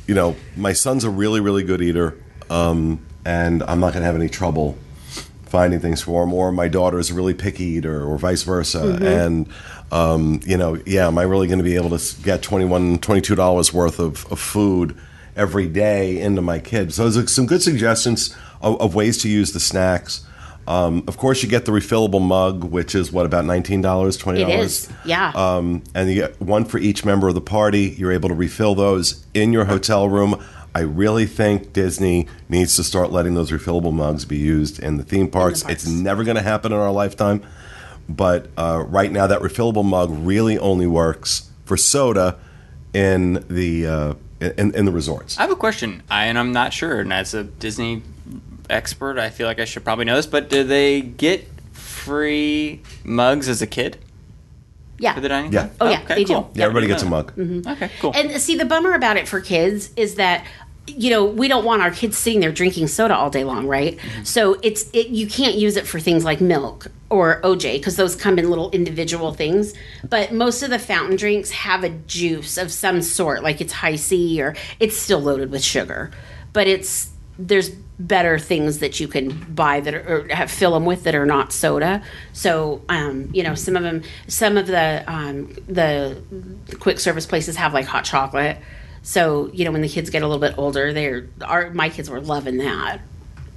you 0.07 0.15
know, 0.15 0.37
my 0.57 0.73
son's 0.73 1.05
a 1.05 1.11
really 1.11 1.41
really 1.41 1.63
good 1.65 1.83
eater, 1.83 2.17
um, 2.51 3.05
and 3.25 3.63
I'm 3.65 3.81
not 3.81 3.93
going 3.93 4.03
to 4.03 4.07
have 4.07 4.17
any 4.17 4.29
trouble 4.29 4.79
finding 5.47 5.81
things 5.81 6.03
for 6.03 6.25
him. 6.25 6.33
Or 6.33 6.53
my 6.53 6.69
daughter 6.69 6.99
is 6.99 7.11
a 7.11 7.15
really 7.15 7.35
picky 7.35 7.65
eater, 7.65 8.05
or 8.05 8.19
vice 8.19 8.43
versa. 8.43 8.99
And 9.01 9.49
um, 9.95 10.41
you 10.45 10.57
know, 10.57 10.77
yeah, 10.85 11.07
am 11.07 11.19
I 11.19 11.23
really 11.23 11.47
going 11.47 11.59
to 11.59 11.65
be 11.65 11.77
able 11.77 11.97
to 11.97 12.23
get 12.23 12.43
21 12.43 12.99
22 12.99 13.35
dollars 13.35 13.73
worth 13.73 13.99
of, 13.99 14.31
of 14.31 14.39
food? 14.39 14.97
Every 15.37 15.67
day 15.67 16.21
into 16.21 16.43
my 16.43 16.61
kids. 16.61 16.95
So, 16.95 17.11
there's 17.11 17.33
some 17.33 17.47
good 17.47 17.61
suggestions 17.61 18.37
of, 18.63 18.81
of 18.81 18.95
ways 18.95 19.19
to 19.23 19.29
use 19.29 19.53
the 19.53 19.59
snacks. 19.59 20.25
Um, 20.67 21.03
of 21.09 21.17
course, 21.19 21.43
you 21.43 21.49
get 21.49 21.65
the 21.65 21.73
refillable 21.73 22.23
mug, 22.23 22.65
which 22.65 22.95
is 22.95 23.13
what 23.13 23.27
about 23.27 23.45
nineteen 23.45 23.83
dollars, 23.83 24.17
twenty 24.17 24.41
dollars. 24.41 24.85
is, 24.85 24.93
yeah. 25.05 25.33
Um, 25.35 25.83
and 25.95 26.09
you 26.09 26.15
get 26.15 26.41
one 26.41 26.65
for 26.65 26.79
each 26.79 27.05
member 27.05 27.29
of 27.29 27.35
the 27.35 27.41
party. 27.41 27.95
You're 27.99 28.13
able 28.13 28.29
to 28.29 28.35
refill 28.35 28.75
those 28.75 29.25
in 29.35 29.53
your 29.53 29.65
hotel 29.65 30.09
room. 30.09 30.43
I 30.75 30.81
really 30.81 31.27
think 31.27 31.73
Disney 31.73 32.27
needs 32.49 32.75
to 32.77 32.85
start 32.85 33.13
letting 33.13 33.35
those 33.35 33.51
refillable 33.53 33.93
mugs 33.93 34.25
be 34.25 34.37
used 34.37 34.83
in 34.83 34.97
the 34.97 35.05
theme 35.05 35.29
parks. 35.29 35.63
parks. 35.63 35.85
It's 35.85 35.87
never 35.89 36.25
going 36.25 36.37
to 36.37 36.43
happen 36.43 36.73
in 36.73 36.79
our 36.79 36.91
lifetime, 36.91 37.43
but 38.09 38.49
uh, 38.57 38.85
right 38.87 39.11
now 39.11 39.27
that 39.27 39.41
refillable 39.41 39.85
mug 39.85 40.11
really 40.11 40.59
only 40.59 40.87
works 40.87 41.51
for 41.65 41.77
soda 41.77 42.39
in 42.93 43.45
the 43.49 43.87
uh, 43.87 44.15
in, 44.41 44.75
in 44.75 44.85
the 44.85 44.93
resorts. 44.93 45.39
I 45.39 45.43
have 45.43 45.51
a 45.51 45.57
question, 45.57 46.03
I, 46.11 46.27
and 46.27 46.39
I'm 46.39 46.53
not 46.53 46.73
sure. 46.73 47.01
And 47.01 47.13
as 47.13 47.33
a 47.35 47.45
Disney 47.45 48.03
expert, 48.69 49.19
I 49.19 49.31
feel 49.31 49.47
like 49.47 49.59
I 49.59 49.65
should 49.65 49.85
probably 49.85 50.05
know 50.05 50.17
this. 50.17 50.27
But 50.27 50.51
do 50.51 50.65
they 50.65 51.01
get 51.01 51.49
free 51.73 52.83
mugs 53.05 53.49
as 53.49 53.63
a 53.63 53.67
kid? 53.67 53.99
Yeah. 54.97 55.15
for 55.15 55.21
the 55.21 55.29
dining 55.29 55.53
Yeah. 55.53 55.67
plan? 55.67 55.77
Oh, 55.81 55.91
yeah, 55.91 56.01
okay, 56.05 56.15
they 56.15 56.25
do. 56.25 56.35
cool. 56.35 56.51
Yeah, 56.55 56.65
everybody 56.67 56.87
gets 56.87 57.03
a 57.03 57.07
Yeah. 57.07 57.11
mug. 57.11 57.33
Okay, 57.67 57.91
cool. 58.01 58.13
And 58.15 58.31
see, 58.41 58.55
the 58.57 58.65
bummer 58.65 58.95
about 58.95 59.17
it 59.17 59.27
for 59.27 59.41
kids 59.41 59.91
is 59.97 60.15
that 60.15 60.45
you 60.87 61.11
know 61.11 61.25
we 61.25 61.49
don't 61.49 61.65
want 61.65 61.83
our 61.83 61.91
kids 61.91 62.19
sitting 62.19 62.41
there 62.41 62.53
drinking 62.53 62.89
soda 62.89 63.15
all 63.17 63.31
day 63.31 63.45
long, 63.45 63.67
right? 63.67 63.99
So 64.23 64.59
it's 64.63 64.91
it 64.93 65.09
you 65.09 65.27
can't 65.27 65.55
use 65.55 65.77
it 65.77 65.87
for 65.87 65.99
things 65.99 66.25
like 66.25 66.41
milk 66.41 66.89
or 67.11 67.41
OJ 67.43 67.75
because 67.75 67.97
those 67.97 68.15
come 68.15 68.39
in 68.39 68.51
little 68.51 68.71
individual 68.71 69.33
things. 69.33 69.73
But 70.09 70.33
most 70.33 70.63
of 70.63 70.71
the 70.71 70.79
fountain 70.79 71.17
drinks 71.17 71.51
have 71.51 71.85
a 71.85 71.91
juice 71.91 72.59
of 72.59 72.71
some 72.71 73.03
sort, 73.03 73.43
like 73.43 73.61
it's 73.61 73.73
high 73.73 73.97
C 73.97 74.43
or 74.43 74.55
it's 74.81 74.97
still 74.97 75.21
loaded 75.21 75.51
with 75.51 75.63
sugar, 75.63 76.11
but 76.53 76.67
it's 76.67 77.11
there's 77.39 77.71
better 77.99 78.39
things 78.39 78.79
that 78.79 79.01
you 79.01 79.09
can 79.09 79.31
buy 79.55 79.81
that 79.81 79.95
are, 79.95 80.25
or 80.25 80.29
have 80.29 80.51
fill 80.51 80.73
them 80.73 80.85
with 80.85 81.05
that 81.05 81.15
are 81.15 81.27
not 81.27 81.53
soda. 81.53 82.03
So 82.33 82.83
um, 82.89 83.31
you 83.33 83.43
know 83.43 83.55
some 83.55 83.77
of 83.77 83.83
them, 83.83 84.03
some 84.29 84.57
of 84.57 84.67
the 84.67 85.05
um, 85.07 85.55
the 85.67 86.21
quick 86.79 87.01
service 87.01 87.27
places 87.27 87.57
have 87.57 87.73
like 87.73 87.87
hot 87.87 88.05
chocolate. 88.05 88.59
So 89.05 89.49
you 89.53 89.65
know 89.65 89.71
when 89.71 89.83
the 89.83 89.89
kids 89.89 90.11
get 90.11 90.23
a 90.23 90.27
little 90.27 90.41
bit 90.41 90.59
older, 90.59 90.93
they're 90.93 91.29
our 91.45 91.71
my 91.71 91.89
kids 91.89 92.11
were 92.11 92.21
loving 92.21 92.57
that. 92.57 93.01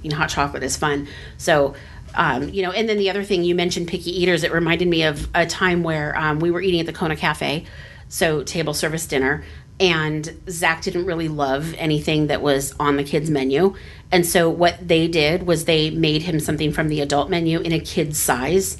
You 0.02 0.10
know, 0.10 0.16
hot 0.16 0.28
chocolate 0.28 0.62
is 0.62 0.76
fun. 0.76 1.08
So. 1.38 1.74
Um, 2.14 2.48
you 2.48 2.62
know, 2.62 2.70
and 2.70 2.88
then 2.88 2.96
the 2.96 3.10
other 3.10 3.22
thing 3.22 3.44
you 3.44 3.54
mentioned, 3.54 3.86
picky 3.86 4.10
eaters. 4.22 4.42
It 4.42 4.50
reminded 4.50 4.88
me 4.88 5.02
of 5.02 5.28
a 5.34 5.44
time 5.44 5.82
where 5.82 6.18
um, 6.18 6.40
we 6.40 6.50
were 6.50 6.62
eating 6.62 6.80
at 6.80 6.86
the 6.86 6.92
Kona 6.92 7.16
Cafe, 7.16 7.66
so 8.08 8.42
table 8.42 8.72
service 8.72 9.06
dinner, 9.06 9.44
and 9.78 10.34
Zach 10.48 10.80
didn't 10.80 11.04
really 11.04 11.28
love 11.28 11.74
anything 11.76 12.28
that 12.28 12.40
was 12.40 12.74
on 12.80 12.96
the 12.96 13.04
kids 13.04 13.28
menu, 13.28 13.76
and 14.10 14.24
so 14.24 14.48
what 14.48 14.88
they 14.88 15.06
did 15.06 15.46
was 15.46 15.66
they 15.66 15.90
made 15.90 16.22
him 16.22 16.40
something 16.40 16.72
from 16.72 16.88
the 16.88 17.02
adult 17.02 17.28
menu 17.28 17.60
in 17.60 17.72
a 17.72 17.78
kid's 17.78 18.18
size. 18.18 18.78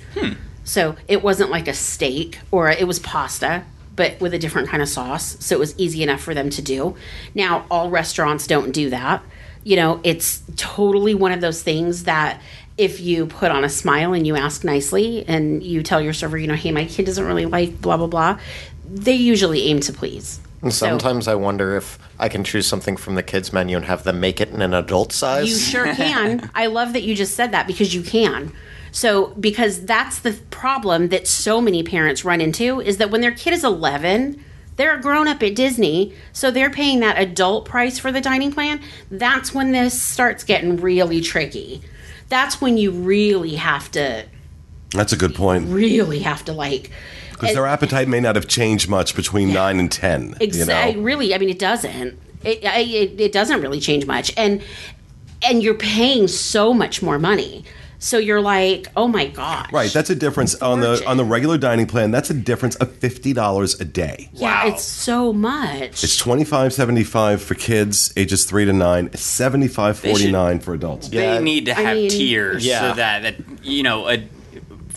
So 0.65 0.97
it 1.07 1.23
wasn't 1.23 1.51
like 1.51 1.67
a 1.67 1.75
steak 1.75 2.39
or 2.51 2.71
it 2.71 2.87
was 2.87 2.99
pasta, 2.99 3.65
but 3.99 4.19
with 4.21 4.33
a 4.33 4.39
different 4.39 4.69
kind 4.69 4.81
of 4.81 4.89
sauce. 4.89 5.37
So 5.41 5.57
it 5.57 5.59
was 5.59 5.75
easy 5.77 6.05
enough 6.05 6.21
for 6.21 6.33
them 6.33 6.49
to 6.51 6.63
do. 6.63 6.95
Now, 7.35 7.67
all 7.69 7.91
restaurants 7.91 8.47
don't 8.47 8.71
do 8.71 8.91
that. 8.91 9.23
You 9.65 9.75
know, 9.75 10.01
it's 10.05 10.41
totally 10.55 11.15
one 11.17 11.33
of 11.33 11.41
those 11.41 11.63
things 11.65 12.05
that 12.05 12.41
if 12.79 13.01
you 13.01 13.27
put 13.27 13.51
on 13.51 13.65
a 13.65 13.69
smile 13.69 14.13
and 14.13 14.25
you 14.25 14.37
ask 14.37 14.63
nicely 14.63 15.25
and 15.27 15.65
you 15.65 15.83
tell 15.83 16.01
your 16.01 16.13
server, 16.13 16.39
you 16.39 16.47
know, 16.47 16.55
hey, 16.55 16.71
my 16.71 16.85
kid 16.85 17.07
doesn't 17.07 17.25
really 17.25 17.45
like 17.45 17.81
blah, 17.83 17.97
blah, 17.97 18.07
blah, 18.07 18.39
they 18.89 19.15
usually 19.15 19.65
aim 19.65 19.81
to 19.81 19.93
please. 19.93 20.39
And 20.63 20.73
So- 20.73 20.87
sometimes 20.87 21.27
I 21.27 21.35
wonder 21.35 21.77
if 21.77 21.99
I 22.21 22.29
can 22.29 22.45
choose 22.45 22.69
something 22.69 22.97
from 22.97 23.17
the 23.17 23.23
kids 23.25 23.53
menu 23.53 23.77
and 23.77 23.87
have 23.87 24.05
them 24.05 24.21
make 24.21 24.41
it 24.41 24.51
in 24.51 24.63
an 24.63 24.75
adult 24.75 25.13
size. 25.13 25.49
You 25.49 25.57
sure 25.57 25.93
can. 25.95 26.51
I 26.55 26.67
love 26.67 26.93
that 26.93 27.03
you 27.03 27.17
just 27.17 27.35
said 27.35 27.51
that 27.51 27.67
because 27.67 27.93
you 27.93 28.03
can. 28.03 28.53
So 28.93 29.29
because 29.41 29.85
that's 29.85 30.21
the 30.21 30.33
problem 30.51 31.09
that 31.09 31.27
so 31.27 31.61
many 31.61 31.83
parents 31.83 32.25
run 32.25 32.41
into 32.41 32.81
is 32.81 32.97
that 32.99 33.11
when 33.11 33.21
their 33.21 33.33
kid 33.33 33.53
is 33.53 33.65
11, 33.65 34.43
they're 34.77 34.95
a 34.95 35.01
grown 35.01 35.27
up 35.27 35.43
at 35.43 35.57
Disney, 35.57 36.15
so 36.33 36.51
they're 36.51 36.71
paying 36.71 37.01
that 37.01 37.19
adult 37.19 37.65
price 37.65 37.99
for 37.99 38.13
the 38.13 38.21
dining 38.21 38.53
plan. 38.53 38.81
That's 39.11 39.53
when 39.53 39.73
this 39.73 40.01
starts 40.01 40.45
getting 40.45 40.77
really 40.77 41.21
tricky. 41.21 41.83
That's 42.29 42.61
when 42.61 42.77
you 42.77 42.93
really 42.93 43.57
have 43.57 43.91
to 43.93 44.25
That's 44.93 45.13
a 45.13 45.17
good 45.17 45.35
point. 45.35 45.69
really 45.69 46.21
have 46.21 46.45
to 46.45 46.53
like 46.53 46.91
Because 47.33 47.55
their 47.55 47.67
appetite 47.67 48.07
may 48.07 48.21
not 48.21 48.37
have 48.37 48.47
changed 48.47 48.89
much 48.89 49.17
between 49.17 49.53
nine 49.53 49.81
and 49.81 49.91
ten. 49.91 50.37
Exactly. 50.41 50.93
You 50.93 50.99
know? 50.99 51.03
Really, 51.05 51.35
I 51.35 51.39
mean, 51.39 51.49
it 51.49 51.59
doesn't. 51.59 52.19
It, 52.45 52.63
it 52.63 53.21
it 53.21 53.33
doesn't 53.33 53.61
really 53.61 53.81
change 53.81 54.07
much, 54.07 54.33
and 54.37 54.63
and 55.43 55.61
you're 55.61 55.75
paying 55.75 56.29
so 56.29 56.73
much 56.73 57.03
more 57.03 57.19
money. 57.19 57.65
So 58.01 58.19
you're 58.19 58.41
like, 58.41 58.87
oh 58.97 59.09
my 59.09 59.27
gosh. 59.27 59.73
Right. 59.73 59.93
That's 59.93 60.09
a 60.11 60.15
difference 60.15 60.55
on 60.63 60.81
the 60.81 61.03
on 61.07 61.17
the 61.17 61.25
regular 61.25 61.59
dining 61.59 61.87
plan. 61.87 62.11
That's 62.13 62.31
a 62.31 62.35
difference 62.35 62.77
of 62.77 62.93
fifty 62.97 63.33
dollars 63.33 63.81
a 63.81 63.85
day. 63.85 64.29
yeah, 64.33 64.65
Wow. 64.67 64.73
it's 64.73 64.85
so 64.85 65.33
much. 65.33 66.05
It's 66.05 66.17
twenty 66.17 66.45
five 66.45 66.73
seventy 66.73 67.03
five 67.05 67.43
for 67.43 67.55
kids 67.55 68.13
ages 68.17 68.45
three 68.45 68.65
to 68.65 68.73
nine. 68.73 69.13
Seventy 69.15 69.67
five 69.69 69.99
forty 69.99 70.31
nine 70.31 70.61
for 70.61 70.75
adults. 70.75 71.09
Yeah. 71.11 71.39
they 71.39 71.43
need 71.45 71.67
to 71.67 71.75
have 71.75 71.97
mean- 71.97 72.11
tiers 72.11 72.65
Yeah. 72.65 72.91
so 72.91 72.97
that, 72.97 73.23
that 73.23 73.65
you 73.65 73.83
know 73.83 74.09
a, 74.09 74.27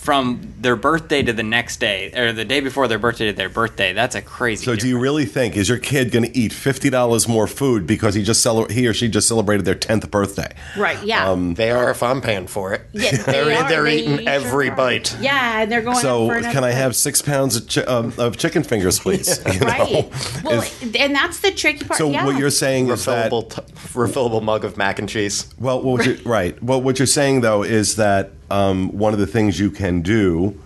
from 0.02 0.52
their 0.60 0.74
birthday 0.74 1.22
to 1.22 1.32
the 1.32 1.44
next 1.44 1.78
day 1.78 2.12
or 2.16 2.32
the 2.32 2.44
day 2.44 2.58
before 2.58 2.88
their 2.88 2.98
birthday 2.98 3.26
to 3.26 3.32
their 3.32 3.48
birthday 3.48 3.92
that's 3.92 4.16
a 4.16 4.20
crazy 4.22 4.64
So 4.64 4.74
do 4.74 4.88
you 4.88 4.98
really 4.98 5.24
think 5.26 5.56
is 5.56 5.68
your 5.68 5.78
kid 5.78 6.10
going 6.10 6.24
to 6.24 6.36
eat 6.36 6.52
fifty 6.52 6.90
dollars 6.90 7.28
more 7.28 7.46
food 7.46 7.86
because 7.86 8.14
he 8.16 8.24
just 8.24 8.42
cele- 8.42 8.66
he 8.68 8.88
or 8.88 8.94
she 8.94 9.06
just 9.08 9.28
celebrated 9.28 9.64
their 9.64 9.76
tenth 9.76 10.10
birthday? 10.10 10.52
right. 10.76 11.00
Yeah. 11.04 11.30
um, 11.30 11.54
They 11.54 11.70
are 11.70 11.88
if 11.90 12.02
I'm 12.02 12.20
paying 12.20 12.48
for 12.48 12.72
it. 12.74 12.82
Yeah, 12.92 13.10
they 13.16 13.32
they're 13.32 13.62
are. 13.64 13.68
they're 13.68 13.82
They 13.84 13.98
eating 13.98 14.18
sure 14.18 14.28
every 14.28 14.70
are. 14.70 14.74
bite. 14.76 15.16
yeah, 15.20 15.62
and 15.62 15.70
they're 15.70 15.82
going. 15.82 15.96
So 15.98 16.28
up 16.30 16.42
for 16.42 16.50
can 16.50 16.64
I 16.64 16.70
bite. 16.70 16.74
have 16.74 16.96
six 16.96 17.22
pounds 17.22 17.54
of, 17.56 17.68
chi- 17.68 17.82
um, 17.82 18.12
of 18.18 18.36
chicken 18.38 18.64
fingers, 18.64 18.98
please? 19.04 19.40
You 19.52 19.60
know? 19.60 19.66
Right. 19.66 20.10
Well, 20.42 20.62
Is- 20.62 20.94
and 20.98 21.14
that's 21.14 21.38
the 21.40 21.52
tricky 21.52 21.84
part. 21.84 21.98
so 21.98 22.10
yeah. 22.10 22.24
what 22.26 22.36
you're 22.38 22.50
saying 22.50 22.88
is 22.90 23.04
that 23.04 23.30
Refillable, 23.30 23.50
t- 23.54 23.72
refillable 23.94 24.42
mug 24.42 24.64
of 24.64 24.76
mac 24.76 24.98
and 24.98 25.08
cheese. 25.08 25.46
Well, 25.60 25.80
what 25.80 26.04
you're, 26.04 26.16
right. 26.24 26.60
Well, 26.60 26.82
what 26.82 26.98
you're 26.98 27.06
saying 27.06 27.42
though 27.42 27.62
is 27.62 27.94
that 27.96 28.32
um, 28.52 28.96
one 28.96 29.12
of 29.12 29.18
the 29.18 29.26
things 29.26 29.58
you 29.58 29.70
can 29.70 30.02
do 30.02 30.60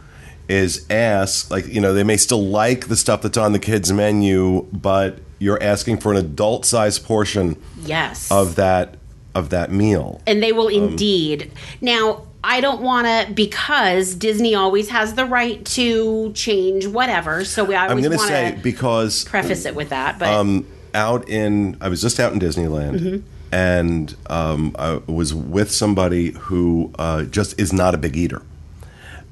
is 0.49 0.87
ask, 0.91 1.51
like 1.51 1.67
you 1.67 1.81
know, 1.81 1.95
they 1.95 2.05
may 2.05 2.17
still 2.17 2.45
like 2.45 2.89
the 2.89 2.97
stuff 2.97 3.23
that's 3.23 3.39
on 3.39 3.53
the 3.53 3.59
kids' 3.59 3.93
menu, 3.93 4.67
but 4.73 5.19
you're 5.39 5.63
asking 5.63 5.99
for 5.99 6.13
an 6.13 6.19
adult-sized 6.19 7.05
portion 7.05 7.57
yes. 7.83 8.31
of 8.31 8.57
that 8.57 8.97
of 9.35 9.51
that 9.51 9.71
meal. 9.71 10.21
and 10.27 10.43
they 10.43 10.51
Um, 10.51 10.57
will 10.57 10.69
indeed. 10.69 11.53
Now, 11.81 12.23
I 12.43 12.61
don't 12.61 12.81
want 12.81 13.07
to 13.07 13.33
because 13.35 14.15
Disney 14.15 14.55
always 14.55 14.89
has 14.89 15.15
the 15.15 15.25
right 15.25 15.65
to 15.67 16.33
change 16.33 16.87
whatever. 16.87 17.45
So 17.45 17.65
we 17.65 17.75
I 17.75 17.87
I'm 17.87 18.01
going 18.01 18.13
to 18.13 18.19
say 18.19 18.59
because 18.63 19.25
preface 19.25 19.67
it 19.67 19.75
with 19.75 19.91
that. 19.91 20.19
But 20.19 20.29
um, 20.29 20.67
out 20.95 21.29
in 21.29 21.77
I 21.81 21.89
was 21.89 22.01
just 22.01 22.19
out 22.19 22.33
in 22.33 22.41
Disneyland. 22.41 23.23
And 23.53 24.15
um, 24.27 24.75
I 24.79 25.01
was 25.07 25.33
with 25.33 25.71
somebody 25.71 26.33
who 26.33 26.93
uh, 26.99 27.25
just 27.25 27.59
is 27.61 27.73
not 27.73 27.95
a 27.95 27.99
big 27.99 28.17
eater, 28.17 28.43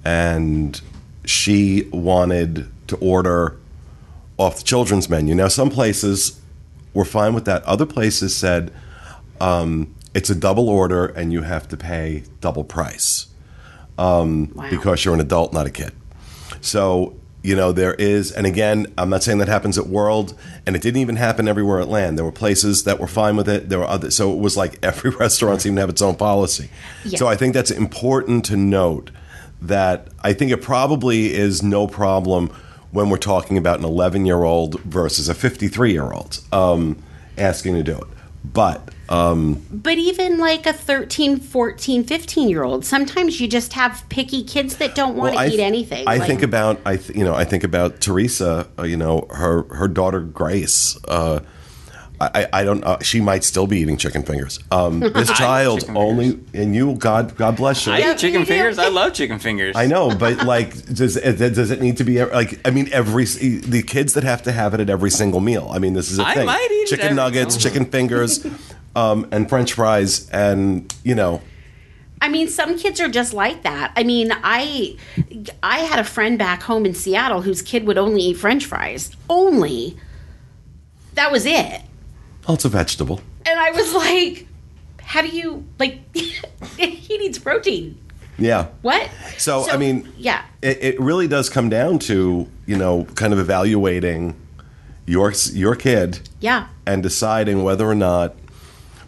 and 0.05 0.81
she 1.25 1.89
wanted 1.93 2.69
to 2.89 2.97
order 2.97 3.57
off 4.37 4.59
the 4.59 4.65
children's 4.65 5.09
menu. 5.09 5.35
Now, 5.35 5.49
some 5.49 5.71
places 5.71 6.41
were 6.93 7.05
fine 7.05 7.35
with 7.35 7.45
that. 7.47 7.63
Other 7.65 7.87
places 7.87 8.37
said 8.37 8.73
um, 9.41 9.95
it's 10.15 10.31
a 10.31 10.35
double 10.35 10.69
order 10.69 11.07
and 11.07 11.33
you 11.33 11.43
have 11.43 11.69
to 11.69 11.77
pay 11.77 12.25
double 12.41 12.65
price 12.65 13.27
wow. 14.55 14.71
because 14.71 15.05
you're 15.05 15.15
an 15.15 15.21
adult, 15.21 15.53
not 15.53 15.67
a 15.67 15.71
kid. 15.71 15.93
So, 16.61 17.15
you 17.45 17.55
know, 17.55 17.73
there 17.73 17.93
is, 17.95 18.33
and 18.33 18.47
again, 18.47 18.87
I'm 18.97 19.11
not 19.11 19.23
saying 19.23 19.37
that 19.37 19.49
happens 19.49 19.77
at 19.77 19.87
World, 19.87 20.33
and 20.65 20.75
it 20.75 20.81
didn't 20.81 21.03
even 21.03 21.17
happen 21.17 21.47
everywhere 21.47 21.79
at 21.79 21.89
Land. 21.89 22.17
There 22.17 22.25
were 22.25 22.33
places 22.33 22.85
that 22.85 22.99
were 22.99 23.07
fine 23.07 23.37
with 23.37 23.51
it. 23.51 23.69
There 23.69 23.81
were 23.81 23.87
other, 23.87 24.11
so 24.11 24.33
it 24.33 24.39
was 24.39 24.57
like 24.57 24.79
every 24.83 25.11
restaurant 25.11 25.61
seemed 25.61 25.77
to 25.77 25.83
have 25.83 25.91
its 25.91 26.01
own 26.01 26.17
policy. 26.17 26.71
Yeah. 27.05 27.19
So 27.19 27.27
I 27.27 27.37
think 27.37 27.53
that's 27.53 27.71
important 27.71 28.47
to 28.47 28.57
note 28.57 29.11
that 29.61 30.09
I 30.23 30.33
think 30.33 30.53
it 30.53 30.63
probably 30.63 31.35
is 31.35 31.63
no 31.63 31.87
problem 31.87 32.49
when 32.93 33.11
we're 33.11 33.19
talking 33.19 33.59
about 33.59 33.79
an 33.79 33.85
11 33.85 34.25
year 34.25 34.43
old 34.43 34.81
versus 34.81 35.29
a 35.29 35.35
53 35.35 35.93
year 35.93 36.13
old 36.13 36.41
um, 36.51 36.97
asking 37.37 37.75
to 37.75 37.83
do 37.83 37.99
it. 37.99 38.09
But 38.43 38.89
um, 39.09 39.63
but 39.71 39.99
even 39.99 40.39
like 40.39 40.67
a 40.67 40.73
13, 40.73 41.39
14, 41.39 42.05
15 42.05 42.49
year 42.49 42.63
old, 42.65 42.85
sometimes 42.85 43.41
you 43.41 43.47
just 43.49 43.73
have 43.75 44.05
picky 44.09 44.43
kids 44.45 44.77
that 44.79 44.95
don't 44.95 45.17
want 45.17 45.35
to 45.35 45.41
I 45.41 45.49
eat 45.49 45.61
anything. 45.61 46.09
I 46.09 46.17
Like, 46.19 46.27
think 46.27 46.43
about 46.43 46.81
I 46.87 46.97
th- 46.97 47.17
you 47.17 47.25
know 47.25 47.35
I 47.35 47.45
think 47.45 47.65
about 47.65 48.01
Teresa. 48.01 48.67
Uh, 48.79 48.85
you 48.85 48.97
know 48.97 49.27
her 49.31 49.65
her 49.75 49.89
daughter 49.89 50.21
Grace. 50.21 50.97
Uh, 51.07 51.41
I, 52.21 52.47
I 52.53 52.65
don't. 52.65 52.83
Uh, 52.85 53.01
she 53.03 53.21
might 53.21 53.43
still 53.43 53.67
be 53.67 53.81
eating 53.81 53.97
chicken 53.97 54.23
fingers. 54.23 54.61
Um, 54.71 55.01
this 55.15 55.31
child 55.33 55.81
chicken 55.81 55.97
only, 55.97 56.39
and 56.55 56.75
you, 56.75 56.95
God, 56.95 57.37
God 57.37 57.57
bless 57.57 57.85
you. 57.87 57.93
I 57.93 58.13
eat 58.13 58.19
chicken 58.19 58.45
fingers. 58.47 58.79
I 58.79 58.89
love 59.01 59.13
chicken 59.15 59.39
fingers. 59.41 59.75
I 59.77 59.87
know, 59.87 60.15
but 60.17 60.45
like, 60.47 60.71
does 60.87 61.17
it, 61.17 61.37
does 61.55 61.71
it 61.73 61.83
need 61.83 61.97
to 61.99 62.05
be 62.05 62.25
like? 62.25 62.61
I 62.67 62.71
mean, 62.71 62.89
every 62.93 63.25
the 63.25 63.83
kids 63.83 64.15
that 64.15 64.23
have 64.23 64.43
to 64.45 64.53
have 64.53 64.73
it 64.75 64.81
at 64.81 64.89
every 64.89 65.11
single 65.11 65.41
meal. 65.41 65.69
I 65.73 65.79
mean, 65.81 65.93
this 65.93 66.11
is 66.11 66.21
a 66.21 66.25
I 66.25 66.35
thing. 66.37 66.47
might 66.47 66.69
eat 66.71 66.75
it 66.75 66.87
chicken 66.91 67.05
every 67.07 67.17
nuggets, 67.17 67.55
single- 67.57 67.71
chicken 67.71 67.91
fingers, 67.91 68.47
um, 68.97 69.27
and 69.33 69.49
French 69.49 69.73
fries, 69.75 70.29
and 70.31 70.95
you 71.05 71.15
know, 71.15 71.41
I 72.21 72.29
mean, 72.29 72.49
some 72.49 72.79
kids 72.79 73.01
are 73.01 73.09
just 73.09 73.33
like 73.35 73.63
that. 73.65 73.93
I 73.97 74.03
mean, 74.05 74.31
I 74.43 74.97
I 75.63 75.81
had 75.81 75.99
a 75.99 76.05
friend 76.05 76.39
back 76.39 76.63
home 76.63 76.87
in 76.87 76.95
Seattle 76.95 77.43
whose 77.43 77.63
kid 77.63 77.87
would 77.87 77.99
only 77.99 78.23
eat 78.23 78.37
French 78.39 78.65
fries. 78.65 79.11
Only. 79.29 79.97
That 81.15 81.31
was 81.31 81.47
it. 81.47 81.81
well, 82.47 82.55
it's 82.57 82.65
a 82.65 82.69
vegetable. 82.69 83.21
And 83.47 83.59
I 83.59 83.71
was 83.71 83.95
like, 83.95 84.47
how 85.01 85.23
do 85.23 85.29
you 85.29 85.65
like 85.79 86.01
he 86.77 87.19
needs 87.19 87.39
protein. 87.39 88.01
Yeah. 88.37 88.67
What? 88.83 89.09
So, 89.39 89.71
I 89.71 89.77
mean, 89.77 90.13
yeah. 90.19 90.45
it, 90.61 90.83
it 90.83 91.01
really 91.01 91.29
does 91.29 91.49
come 91.49 91.69
down 91.69 91.99
to 92.01 92.49
you 92.67 92.77
know 92.77 93.05
kind 93.15 93.33
of 93.33 93.39
evaluating 93.39 94.35
your 95.07 95.33
your 95.53 95.77
kid 95.77 96.19
Yeah. 96.41 96.67
and 96.87 97.03
deciding 97.03 97.63
whether 97.63 97.87
or 97.89 97.95
not 97.95 98.35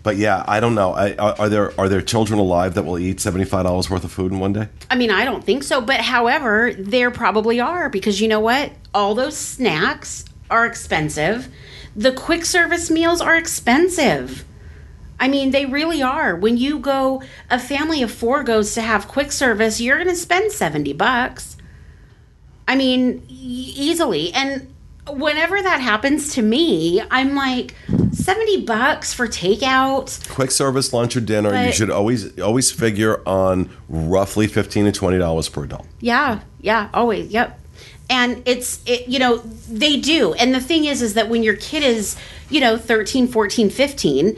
But 0.07 0.19
yeah, 0.19 0.45
I 0.47 0.61
don't 0.61 0.77
know. 0.77 0.93
I, 0.93 1.17
are, 1.17 1.35
are 1.37 1.49
there 1.49 1.81
are 1.81 1.89
there 1.89 2.01
children 2.01 2.39
alive 2.39 2.75
that 2.75 2.85
will 2.85 2.97
eat 2.97 3.19
seventy 3.19 3.45
five 3.45 3.65
dollars 3.65 3.91
worth 3.91 4.05
of 4.05 4.13
food 4.13 4.31
in 4.31 4.39
one 4.39 4.53
day? 4.53 4.69
I 4.89 4.95
mean, 4.95 5.11
I 5.11 5.25
don't 5.25 5.43
think 5.43 5.65
so, 5.65 5.81
but 5.81 5.97
however, 6.01 6.73
there 6.79 7.11
probably 7.11 7.59
are 7.59 7.89
because 7.89 8.21
you 8.21 8.29
know 8.29 8.39
what? 8.39 8.71
All 8.95 9.17
those 9.17 9.37
snacks 9.37 10.25
are 10.49 10.65
expensive. 10.65 11.49
The 11.97 12.13
quick 12.13 12.45
service 12.45 12.89
meals 12.89 13.21
are 13.21 13.37
expensive. 13.37 14.45
I 15.19 15.27
mean, 15.27 15.51
they 15.51 15.67
really 15.67 16.05
are. 16.05 16.37
When 16.37 16.57
you 16.57 16.79
go, 16.79 17.25
a 17.51 17.59
family 17.59 18.01
of 18.01 18.13
four 18.13 18.45
goes 18.45 18.75
to 18.75 18.83
have 18.83 19.09
quick 19.09 19.33
service, 19.33 19.81
you're 19.81 19.97
going 19.97 20.07
to 20.07 20.15
spend 20.15 20.53
70 20.53 20.93
bucks. 20.93 21.57
I 22.69 22.77
mean, 22.77 23.25
easily. 23.29 24.33
And 24.33 24.73
whenever 25.09 25.61
that 25.61 25.81
happens 25.81 26.35
to 26.35 26.43
me, 26.43 27.03
I'm 27.11 27.35
like, 27.35 27.75
70 28.27 28.63
bucks 28.63 29.15
for 29.15 29.29
takeout. 29.29 30.29
Quick 30.29 30.51
service 30.51 30.93
lunch 30.93 31.17
or 31.17 31.21
dinner, 31.21 31.65
you 31.65 31.71
should 31.71 31.91
always 31.91 32.37
always 32.41 32.73
figure 32.73 33.23
on 33.25 33.71
roughly 33.89 34.49
fifteen 34.49 34.85
to 34.85 34.91
twenty 34.91 35.17
dollars 35.17 35.49
per 35.49 35.63
adult. 35.63 35.87
Yeah, 36.01 36.41
yeah, 36.61 36.89
always. 36.93 37.31
Yep. 37.31 37.61
And 38.11 38.43
it's 38.45 38.81
it, 38.85 39.07
you 39.07 39.21
know, 39.21 39.37
they 39.37 40.01
do. 40.01 40.33
And 40.35 40.53
the 40.53 40.61
thing 40.61 40.87
is 40.87 41.03
is 41.03 41.15
that 41.15 41.29
when 41.29 41.45
your 41.45 41.55
kid 41.55 41.85
is, 41.85 42.17
you 42.51 42.61
know, 42.61 42.77
13, 42.77 43.29
14, 43.29 43.71
15, 43.71 44.37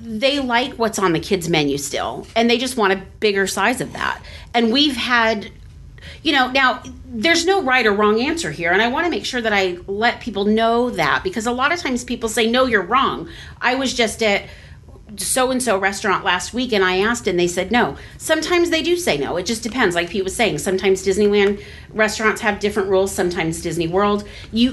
they 0.00 0.38
like 0.38 0.74
what's 0.74 0.98
on 0.98 1.14
the 1.14 1.20
kids 1.20 1.48
menu 1.48 1.78
still 1.78 2.26
and 2.36 2.50
they 2.50 2.58
just 2.58 2.76
want 2.76 2.92
a 2.92 2.96
bigger 3.20 3.46
size 3.46 3.80
of 3.80 3.94
that. 3.94 4.22
And 4.52 4.70
we've 4.70 4.96
had 4.96 5.50
you 6.22 6.32
know, 6.32 6.50
now 6.50 6.82
there's 7.06 7.46
no 7.46 7.62
right 7.62 7.86
or 7.86 7.92
wrong 7.92 8.20
answer 8.20 8.50
here, 8.50 8.72
and 8.72 8.82
I 8.82 8.88
want 8.88 9.04
to 9.06 9.10
make 9.10 9.24
sure 9.24 9.40
that 9.40 9.52
I 9.52 9.78
let 9.86 10.20
people 10.20 10.44
know 10.44 10.90
that 10.90 11.22
because 11.24 11.46
a 11.46 11.52
lot 11.52 11.72
of 11.72 11.80
times 11.80 12.04
people 12.04 12.28
say, 12.28 12.50
"No, 12.50 12.66
you're 12.66 12.82
wrong." 12.82 13.28
I 13.60 13.74
was 13.74 13.94
just 13.94 14.22
at 14.22 14.44
so 15.16 15.50
and 15.50 15.62
so 15.62 15.78
restaurant 15.78 16.24
last 16.24 16.52
week 16.52 16.72
and 16.72 16.84
I 16.84 16.98
asked 16.98 17.26
and 17.26 17.38
they 17.38 17.46
said 17.46 17.70
no. 17.70 17.96
Sometimes 18.18 18.70
they 18.70 18.82
do 18.82 18.96
say 18.96 19.16
no. 19.16 19.36
It 19.36 19.46
just 19.46 19.62
depends. 19.62 19.94
Like 19.94 20.10
Pete 20.10 20.24
was 20.24 20.34
saying, 20.34 20.58
sometimes 20.58 21.04
Disneyland 21.04 21.62
restaurants 21.90 22.40
have 22.40 22.58
different 22.58 22.88
rules, 22.88 23.12
sometimes 23.12 23.62
Disney 23.62 23.86
World. 23.86 24.26
You 24.52 24.72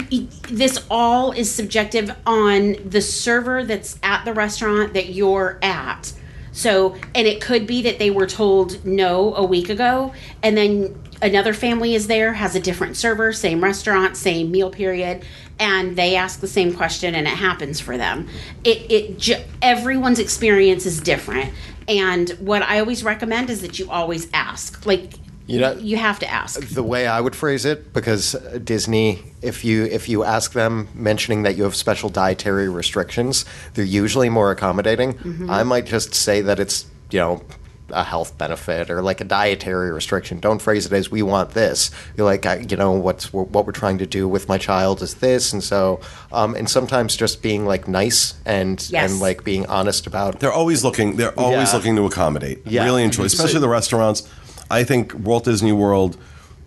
this 0.49 0.83
all 0.89 1.31
is 1.31 1.53
subjective 1.53 2.15
on 2.25 2.77
the 2.85 3.01
server 3.01 3.63
that's 3.63 3.99
at 4.01 4.25
the 4.25 4.33
restaurant 4.33 4.93
that 4.93 5.09
you're 5.09 5.59
at. 5.61 6.13
So, 6.51 6.95
and 7.15 7.27
it 7.27 7.41
could 7.41 7.65
be 7.65 7.81
that 7.83 7.97
they 7.97 8.11
were 8.11 8.27
told 8.27 8.85
no 8.85 9.35
a 9.35 9.43
week 9.43 9.69
ago 9.69 10.13
and 10.41 10.55
then 10.55 10.99
another 11.23 11.53
family 11.53 11.95
is 11.95 12.05
there 12.07 12.33
has 12.33 12.55
a 12.55 12.59
different 12.59 12.97
server, 12.97 13.33
same 13.33 13.63
restaurant, 13.63 14.15
same 14.17 14.51
meal 14.51 14.69
period 14.69 15.23
and 15.59 15.95
they 15.95 16.15
ask 16.15 16.39
the 16.39 16.47
same 16.47 16.73
question 16.75 17.13
and 17.15 17.27
it 17.27 17.37
happens 17.37 17.79
for 17.79 17.95
them 17.95 18.27
it 18.63 18.91
it 18.91 19.19
ju- 19.19 19.35
everyone's 19.61 20.17
experience 20.17 20.85
is 20.87 20.99
different 20.99 21.53
and 21.87 22.31
what 22.39 22.63
i 22.63 22.79
always 22.79 23.03
recommend 23.03 23.51
is 23.51 23.61
that 23.61 23.77
you 23.77 23.87
always 23.91 24.27
ask 24.33 24.83
like 24.87 25.13
You 25.45 25.59
know- 25.59 25.77
you 25.77 25.97
have 25.97 26.17
to 26.19 26.27
ask 26.27 26.59
the 26.69 26.81
way 26.81 27.05
I 27.05 27.19
would 27.21 27.35
phrase 27.35 27.65
it, 27.65 27.93
because 27.93 28.35
Disney, 28.63 29.21
if 29.43 29.63
you 29.63 29.83
if 29.85 30.09
you 30.09 30.23
ask 30.23 30.53
them 30.53 30.87
mentioning 30.95 31.43
that 31.43 31.55
you 31.57 31.63
have 31.63 31.75
special 31.75 32.09
dietary 32.09 32.67
restrictions, 32.69 33.45
they're 33.73 33.83
usually 34.03 34.29
more 34.29 34.49
accommodating. 34.51 35.13
Mm-hmm. 35.13 35.49
I 35.51 35.63
might 35.63 35.85
just 35.85 36.15
say 36.15 36.41
that 36.41 36.59
it's 36.59 36.85
you 37.11 37.19
know 37.19 37.41
a 37.89 38.03
health 38.03 38.37
benefit 38.37 38.89
or 38.89 39.01
like 39.01 39.21
a 39.21 39.23
dietary 39.23 39.91
restriction. 39.91 40.39
Don't 40.39 40.61
phrase 40.61 40.85
it 40.85 40.93
as 40.93 41.11
we 41.11 41.21
want 41.21 41.51
this. 41.51 41.91
You're 42.17 42.25
like 42.25 42.45
I, 42.45 42.57
you 42.57 42.77
know 42.77 42.91
what's 42.93 43.31
what 43.33 43.65
we're 43.65 43.71
trying 43.73 43.97
to 43.99 44.05
do 44.05 44.27
with 44.27 44.47
my 44.47 44.57
child 44.57 45.01
is 45.01 45.15
this, 45.15 45.53
and 45.53 45.63
so 45.63 45.99
um, 46.31 46.55
and 46.55 46.69
sometimes 46.69 47.15
just 47.15 47.41
being 47.41 47.65
like 47.65 47.87
nice 47.87 48.35
and 48.45 48.83
Yes. 48.89 49.11
and 49.11 49.19
like 49.21 49.43
being 49.43 49.65
honest 49.67 50.07
about 50.07 50.39
They're 50.39 50.51
always 50.53 50.83
looking. 50.83 51.17
They're 51.17 51.37
always 51.39 51.69
Yeah. 51.71 51.77
looking 51.77 51.95
to 51.97 52.05
accommodate. 52.05 52.61
Yeah. 52.65 52.83
Really 52.85 53.03
enjoy, 53.03 53.25
especially 53.25 53.59
the 53.59 53.69
restaurants. 53.69 54.23
I 54.71 54.83
think 54.83 55.13
Walt 55.13 55.43
Disney 55.45 55.71
World 55.73 56.17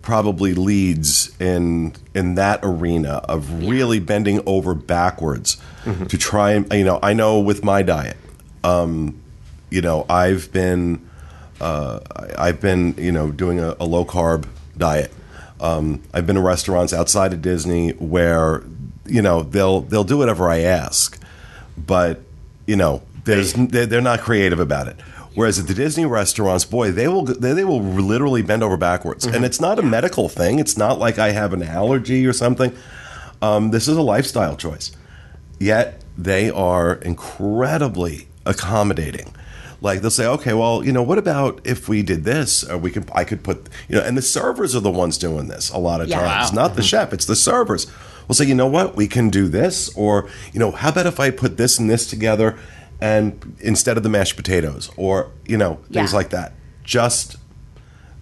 probably 0.01 0.53
leads 0.53 1.35
in 1.41 1.93
in 2.15 2.35
that 2.35 2.59
arena 2.63 3.15
of 3.27 3.63
really 3.67 3.99
bending 3.99 4.41
over 4.45 4.73
backwards 4.73 5.57
to 6.09 6.17
try 6.17 6.51
and 6.51 6.71
you 6.73 6.83
know. 6.85 6.99
I 7.01 7.13
know 7.13 7.39
with 7.39 7.63
my 7.63 7.81
diet, 7.81 8.17
um, 8.63 9.19
you 9.69 9.81
know, 9.81 10.05
I've 10.09 10.51
been 10.51 11.07
uh, 11.59 11.99
I've 12.37 12.61
been 12.61 12.95
you 12.97 13.11
know 13.11 13.31
doing 13.31 13.59
a, 13.59 13.75
a 13.79 13.85
low 13.85 14.05
carb 14.05 14.47
diet. 14.77 15.11
Um, 15.59 16.03
I've 16.13 16.27
been 16.27 16.35
to 16.35 16.41
restaurants 16.41 16.93
outside 16.93 17.33
of 17.33 17.41
Disney 17.41 17.91
where 17.91 18.63
you 19.05 19.21
know 19.21 19.43
they'll 19.43 19.81
they'll 19.81 20.03
do 20.03 20.17
whatever 20.17 20.49
I 20.49 20.59
ask, 20.59 21.21
but 21.77 22.21
you 22.65 22.75
know 22.75 23.01
there's 23.23 23.53
they're, 23.53 23.85
they're 23.85 24.01
not 24.01 24.21
creative 24.21 24.59
about 24.59 24.87
it. 24.87 24.99
Whereas 25.33 25.59
at 25.59 25.67
the 25.67 25.75
Disney 25.75 26.05
restaurants, 26.05 26.65
boy, 26.65 26.91
they 26.91 27.07
will 27.07 27.23
they, 27.23 27.53
they 27.53 27.63
will 27.63 27.81
literally 27.81 28.41
bend 28.41 28.63
over 28.63 28.77
backwards, 28.77 29.25
and 29.25 29.45
it's 29.45 29.61
not 29.61 29.77
a 29.77 29.83
medical 29.83 30.29
thing. 30.29 30.59
It's 30.59 30.77
not 30.77 30.97
like 30.97 31.19
I 31.19 31.31
have 31.31 31.53
an 31.53 31.61
allergy 31.61 32.25
or 32.25 32.33
something. 32.33 32.75
Um, 33.41 33.69
this 33.69 33.87
is 33.87 33.97
a 33.97 34.01
lifestyle 34.01 34.55
choice. 34.55 34.91
Yet 35.59 36.03
they 36.17 36.49
are 36.49 36.93
incredibly 36.93 38.27
accommodating. 38.45 39.33
Like 39.81 40.01
they'll 40.01 40.09
say, 40.11 40.25
okay, 40.25 40.53
well, 40.53 40.83
you 40.83 40.91
know, 40.91 41.03
what 41.03 41.17
about 41.17 41.61
if 41.63 41.87
we 41.87 42.01
did 42.03 42.23
this, 42.23 42.63
or 42.63 42.77
we 42.77 42.89
could, 42.91 43.09
I 43.13 43.23
could 43.23 43.43
put, 43.43 43.67
you 43.87 43.95
know, 43.95 44.01
and 44.03 44.17
the 44.17 44.21
servers 44.21 44.75
are 44.75 44.79
the 44.79 44.89
ones 44.91 45.17
doing 45.17 45.47
this 45.47 45.69
a 45.69 45.77
lot 45.77 46.01
of 46.01 46.07
Yeah. 46.07 46.19
times, 46.19 46.51
Wow. 46.51 46.63
not 46.63 46.75
the 46.75 46.81
mm-hmm. 46.81 46.87
chef, 46.87 47.13
it's 47.13 47.25
the 47.25 47.35
servers. 47.35 47.85
We'll 48.27 48.35
say, 48.35 48.45
you 48.45 48.55
know 48.55 48.67
what, 48.67 48.95
we 48.95 49.07
can 49.07 49.29
do 49.29 49.47
this, 49.47 49.89
or 49.95 50.27
you 50.51 50.59
know, 50.59 50.71
how 50.71 50.89
about 50.89 51.05
if 51.05 51.19
I 51.19 51.29
put 51.29 51.57
this 51.57 51.77
and 51.79 51.89
this 51.89 52.07
together, 52.09 52.57
and 52.99 53.55
instead 53.59 53.95
of 53.97 54.03
the 54.03 54.09
mashed 54.09 54.35
potatoes, 54.35 54.89
or 54.97 55.29
you 55.45 55.57
know, 55.57 55.75
things 55.93 56.11
Yeah. 56.11 56.17
like 56.17 56.29
that. 56.31 56.53
Just 56.83 57.37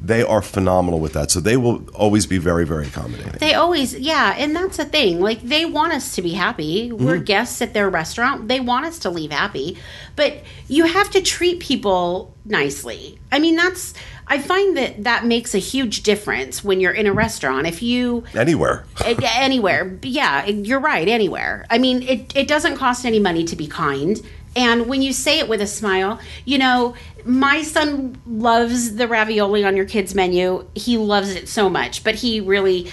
they 0.01 0.21
are 0.21 0.41
phenomenal 0.41 0.99
with 0.99 1.13
that, 1.13 1.31
so 1.31 1.39
they 1.39 1.57
will 1.57 1.87
always 1.89 2.25
be 2.25 2.37
very, 2.37 2.65
very 2.65 2.87
accommodating. 2.87 3.33
they 3.39 3.53
always 3.53 3.97
yeah 3.97 4.35
and 4.37 4.55
that's 4.55 4.77
the 4.77 4.85
thing. 4.85 5.19
Like 5.19 5.41
they 5.41 5.65
want 5.65 5.93
us 5.93 6.15
to 6.15 6.21
be 6.21 6.33
happy. 6.33 6.91
We're 6.91 7.15
mm-hmm. 7.15 7.23
guests 7.23 7.61
at 7.61 7.73
their 7.73 7.89
restaurant. 7.89 8.47
They 8.47 8.59
want 8.59 8.85
us 8.85 8.99
to 8.99 9.09
leave 9.09 9.31
happy. 9.31 9.77
But 10.15 10.43
you 10.67 10.85
have 10.85 11.09
to 11.11 11.21
treat 11.21 11.59
people 11.59 12.33
nicely. 12.45 13.19
I 13.31 13.39
mean 13.39 13.55
that's 13.55 13.93
i 14.27 14.39
find 14.39 14.75
that 14.75 15.03
that 15.03 15.23
makes 15.23 15.53
a 15.53 15.59
huge 15.59 16.01
difference 16.01 16.63
when 16.63 16.79
you're 16.79 16.91
in 16.91 17.07
a 17.07 17.13
restaurant. 17.13 17.65
If 17.65 17.81
you 17.81 18.23
Anywhere. 18.33 18.85
Anywhere. 19.05 19.97
Yeah 20.03 20.45
you're 20.45 20.79
right 20.79 21.07
anywhere. 21.07 21.65
I 21.69 21.77
mean 21.77 22.03
it, 22.03 22.35
it 22.35 22.47
doesn't 22.47 22.75
cost 22.77 23.05
any 23.05 23.19
money 23.19 23.43
to 23.45 23.55
be 23.55 23.67
kind 23.67 24.21
and 24.55 24.87
when 24.87 25.01
you 25.01 25.11
say 25.13 25.39
it 25.39 25.47
with 25.47 25.61
a 25.61 25.67
smile 25.67 26.19
you 26.45 26.57
know 26.57 26.95
my 27.25 27.63
son 27.63 28.15
loves 28.27 28.95
the 28.95 29.07
ravioli 29.07 29.63
on 29.63 29.75
your 29.75 29.85
kids 29.85 30.13
menu. 30.13 30.63
He 30.75 30.97
loves 30.97 31.33
it 31.33 31.49
so 31.49 31.69
much 31.69 32.03
but 32.03 32.15
he 32.15 32.39
really 32.39 32.91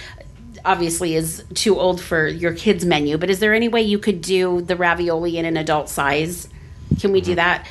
obviously 0.65 1.15
is 1.15 1.45
too 1.55 1.79
old 1.79 2.01
for 2.01 2.27
your 2.29 2.55
kids 2.55 2.85
menu. 2.85 3.19
But 3.19 3.31
is 3.31 3.41
there 3.41 3.55
any 3.55 3.69
way 3.69 3.83
you 3.83 3.99
could 3.99 4.21
do 4.21 4.61
the 4.61 4.77
ravioli 4.77 5.37
in 5.37 5.45
an 5.45 5.57
adult 5.57 5.89
size? 5.89 6.49
Can 7.01 7.13
we 7.13 7.21
do 7.21 7.33
mm-hmm. 7.33 7.37
that 7.37 7.67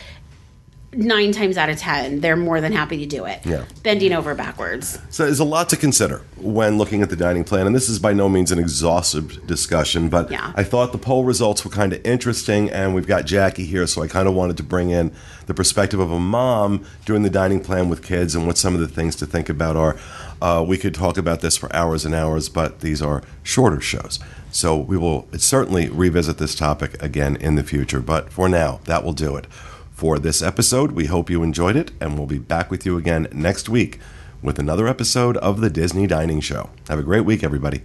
nine 0.94 1.32
times 1.32 1.58
out 1.58 1.70
of 1.70 1.78
ten 1.78 2.20
they're 2.20 2.36
more 2.36 2.60
than 2.60 2.74
happy 2.74 2.98
to 2.98 3.06
do 3.06 3.24
it 3.26 3.40
Yeah. 3.46 3.64
bending 3.82 4.12
over 4.12 4.36
backwards 4.36 5.00
So 5.10 5.24
there's 5.26 5.40
a 5.40 5.46
lot 5.46 5.70
to 5.70 5.78
consider 5.78 6.22
when 6.38 6.78
looking 6.78 7.02
at 7.02 7.10
the 7.10 7.16
dining 7.16 7.44
plan, 7.44 7.66
and 7.68 7.76
this 7.76 7.88
is 7.88 7.98
by 8.00 8.14
no 8.14 8.28
means 8.28 8.52
an 8.52 8.60
exhaustive 8.60 9.46
discussion, 9.48 10.10
but 10.10 10.30
Yeah. 10.32 10.52
I 10.56 10.64
thought 10.64 10.92
the 10.92 10.98
poll 10.98 11.24
results 11.24 11.64
were 11.64 11.70
kind 11.72 11.94
of 11.94 12.04
interesting, 12.06 12.70
and 12.70 12.94
we've 12.96 13.06
got 13.08 13.26
Jackie 13.26 13.66
here, 13.66 13.86
so 13.88 14.02
I 14.02 14.08
kind 14.08 14.28
of 14.28 14.34
wanted 14.34 14.58
to 14.58 14.64
bring 14.64 14.90
in 14.90 15.12
the 15.46 15.54
perspective 15.54 16.00
of 16.00 16.12
a 16.12 16.20
mom 16.20 16.84
doing 17.06 17.22
the 17.24 17.30
dining 17.30 17.60
plan 17.62 17.88
with 17.90 18.02
kids 18.04 18.34
and 18.36 18.48
what 18.48 18.58
some 18.58 18.74
of 18.74 18.82
the 18.82 18.88
things 18.88 19.16
to 19.18 19.26
think 19.26 19.50
about 19.50 19.76
are. 19.78 19.96
Uh, 20.42 20.66
we 20.68 20.78
could 20.78 20.96
talk 20.96 21.18
about 21.18 21.42
this 21.42 21.56
for 21.56 21.74
hours 21.76 22.04
and 22.06 22.16
hours, 22.16 22.50
but 22.50 22.80
these 22.82 23.02
are 23.02 23.22
shorter 23.44 23.80
shows. 23.80 24.20
So 24.52 24.76
we 24.76 24.98
will 24.98 25.28
certainly 25.38 25.88
revisit 25.90 26.38
this 26.40 26.56
topic 26.56 27.02
again 27.02 27.36
in 27.38 27.56
the 27.56 27.64
future, 27.64 28.00
but 28.02 28.32
for 28.34 28.50
now, 28.50 28.80
that 28.86 29.04
will 29.04 29.14
do 29.14 29.36
it. 29.38 29.46
For 30.02 30.18
this 30.18 30.42
episode, 30.42 30.94
we 30.94 31.06
hope 31.06 31.30
you 31.30 31.44
enjoyed 31.44 31.76
it, 31.76 31.92
and 32.02 32.18
we'll 32.18 32.26
be 32.26 32.40
back 32.40 32.72
with 32.72 32.88
you 32.88 32.98
again 32.98 33.28
next 33.32 33.70
week 33.70 34.00
with 34.42 34.58
another 34.58 34.88
episode 34.88 35.38
of 35.38 35.62
the 35.62 35.70
Disney 35.70 36.08
Dining 36.08 36.40
Show. 36.40 36.72
Have 36.90 36.98
a 36.98 37.04
great 37.04 37.24
week, 37.24 37.44
everybody. 37.44 37.84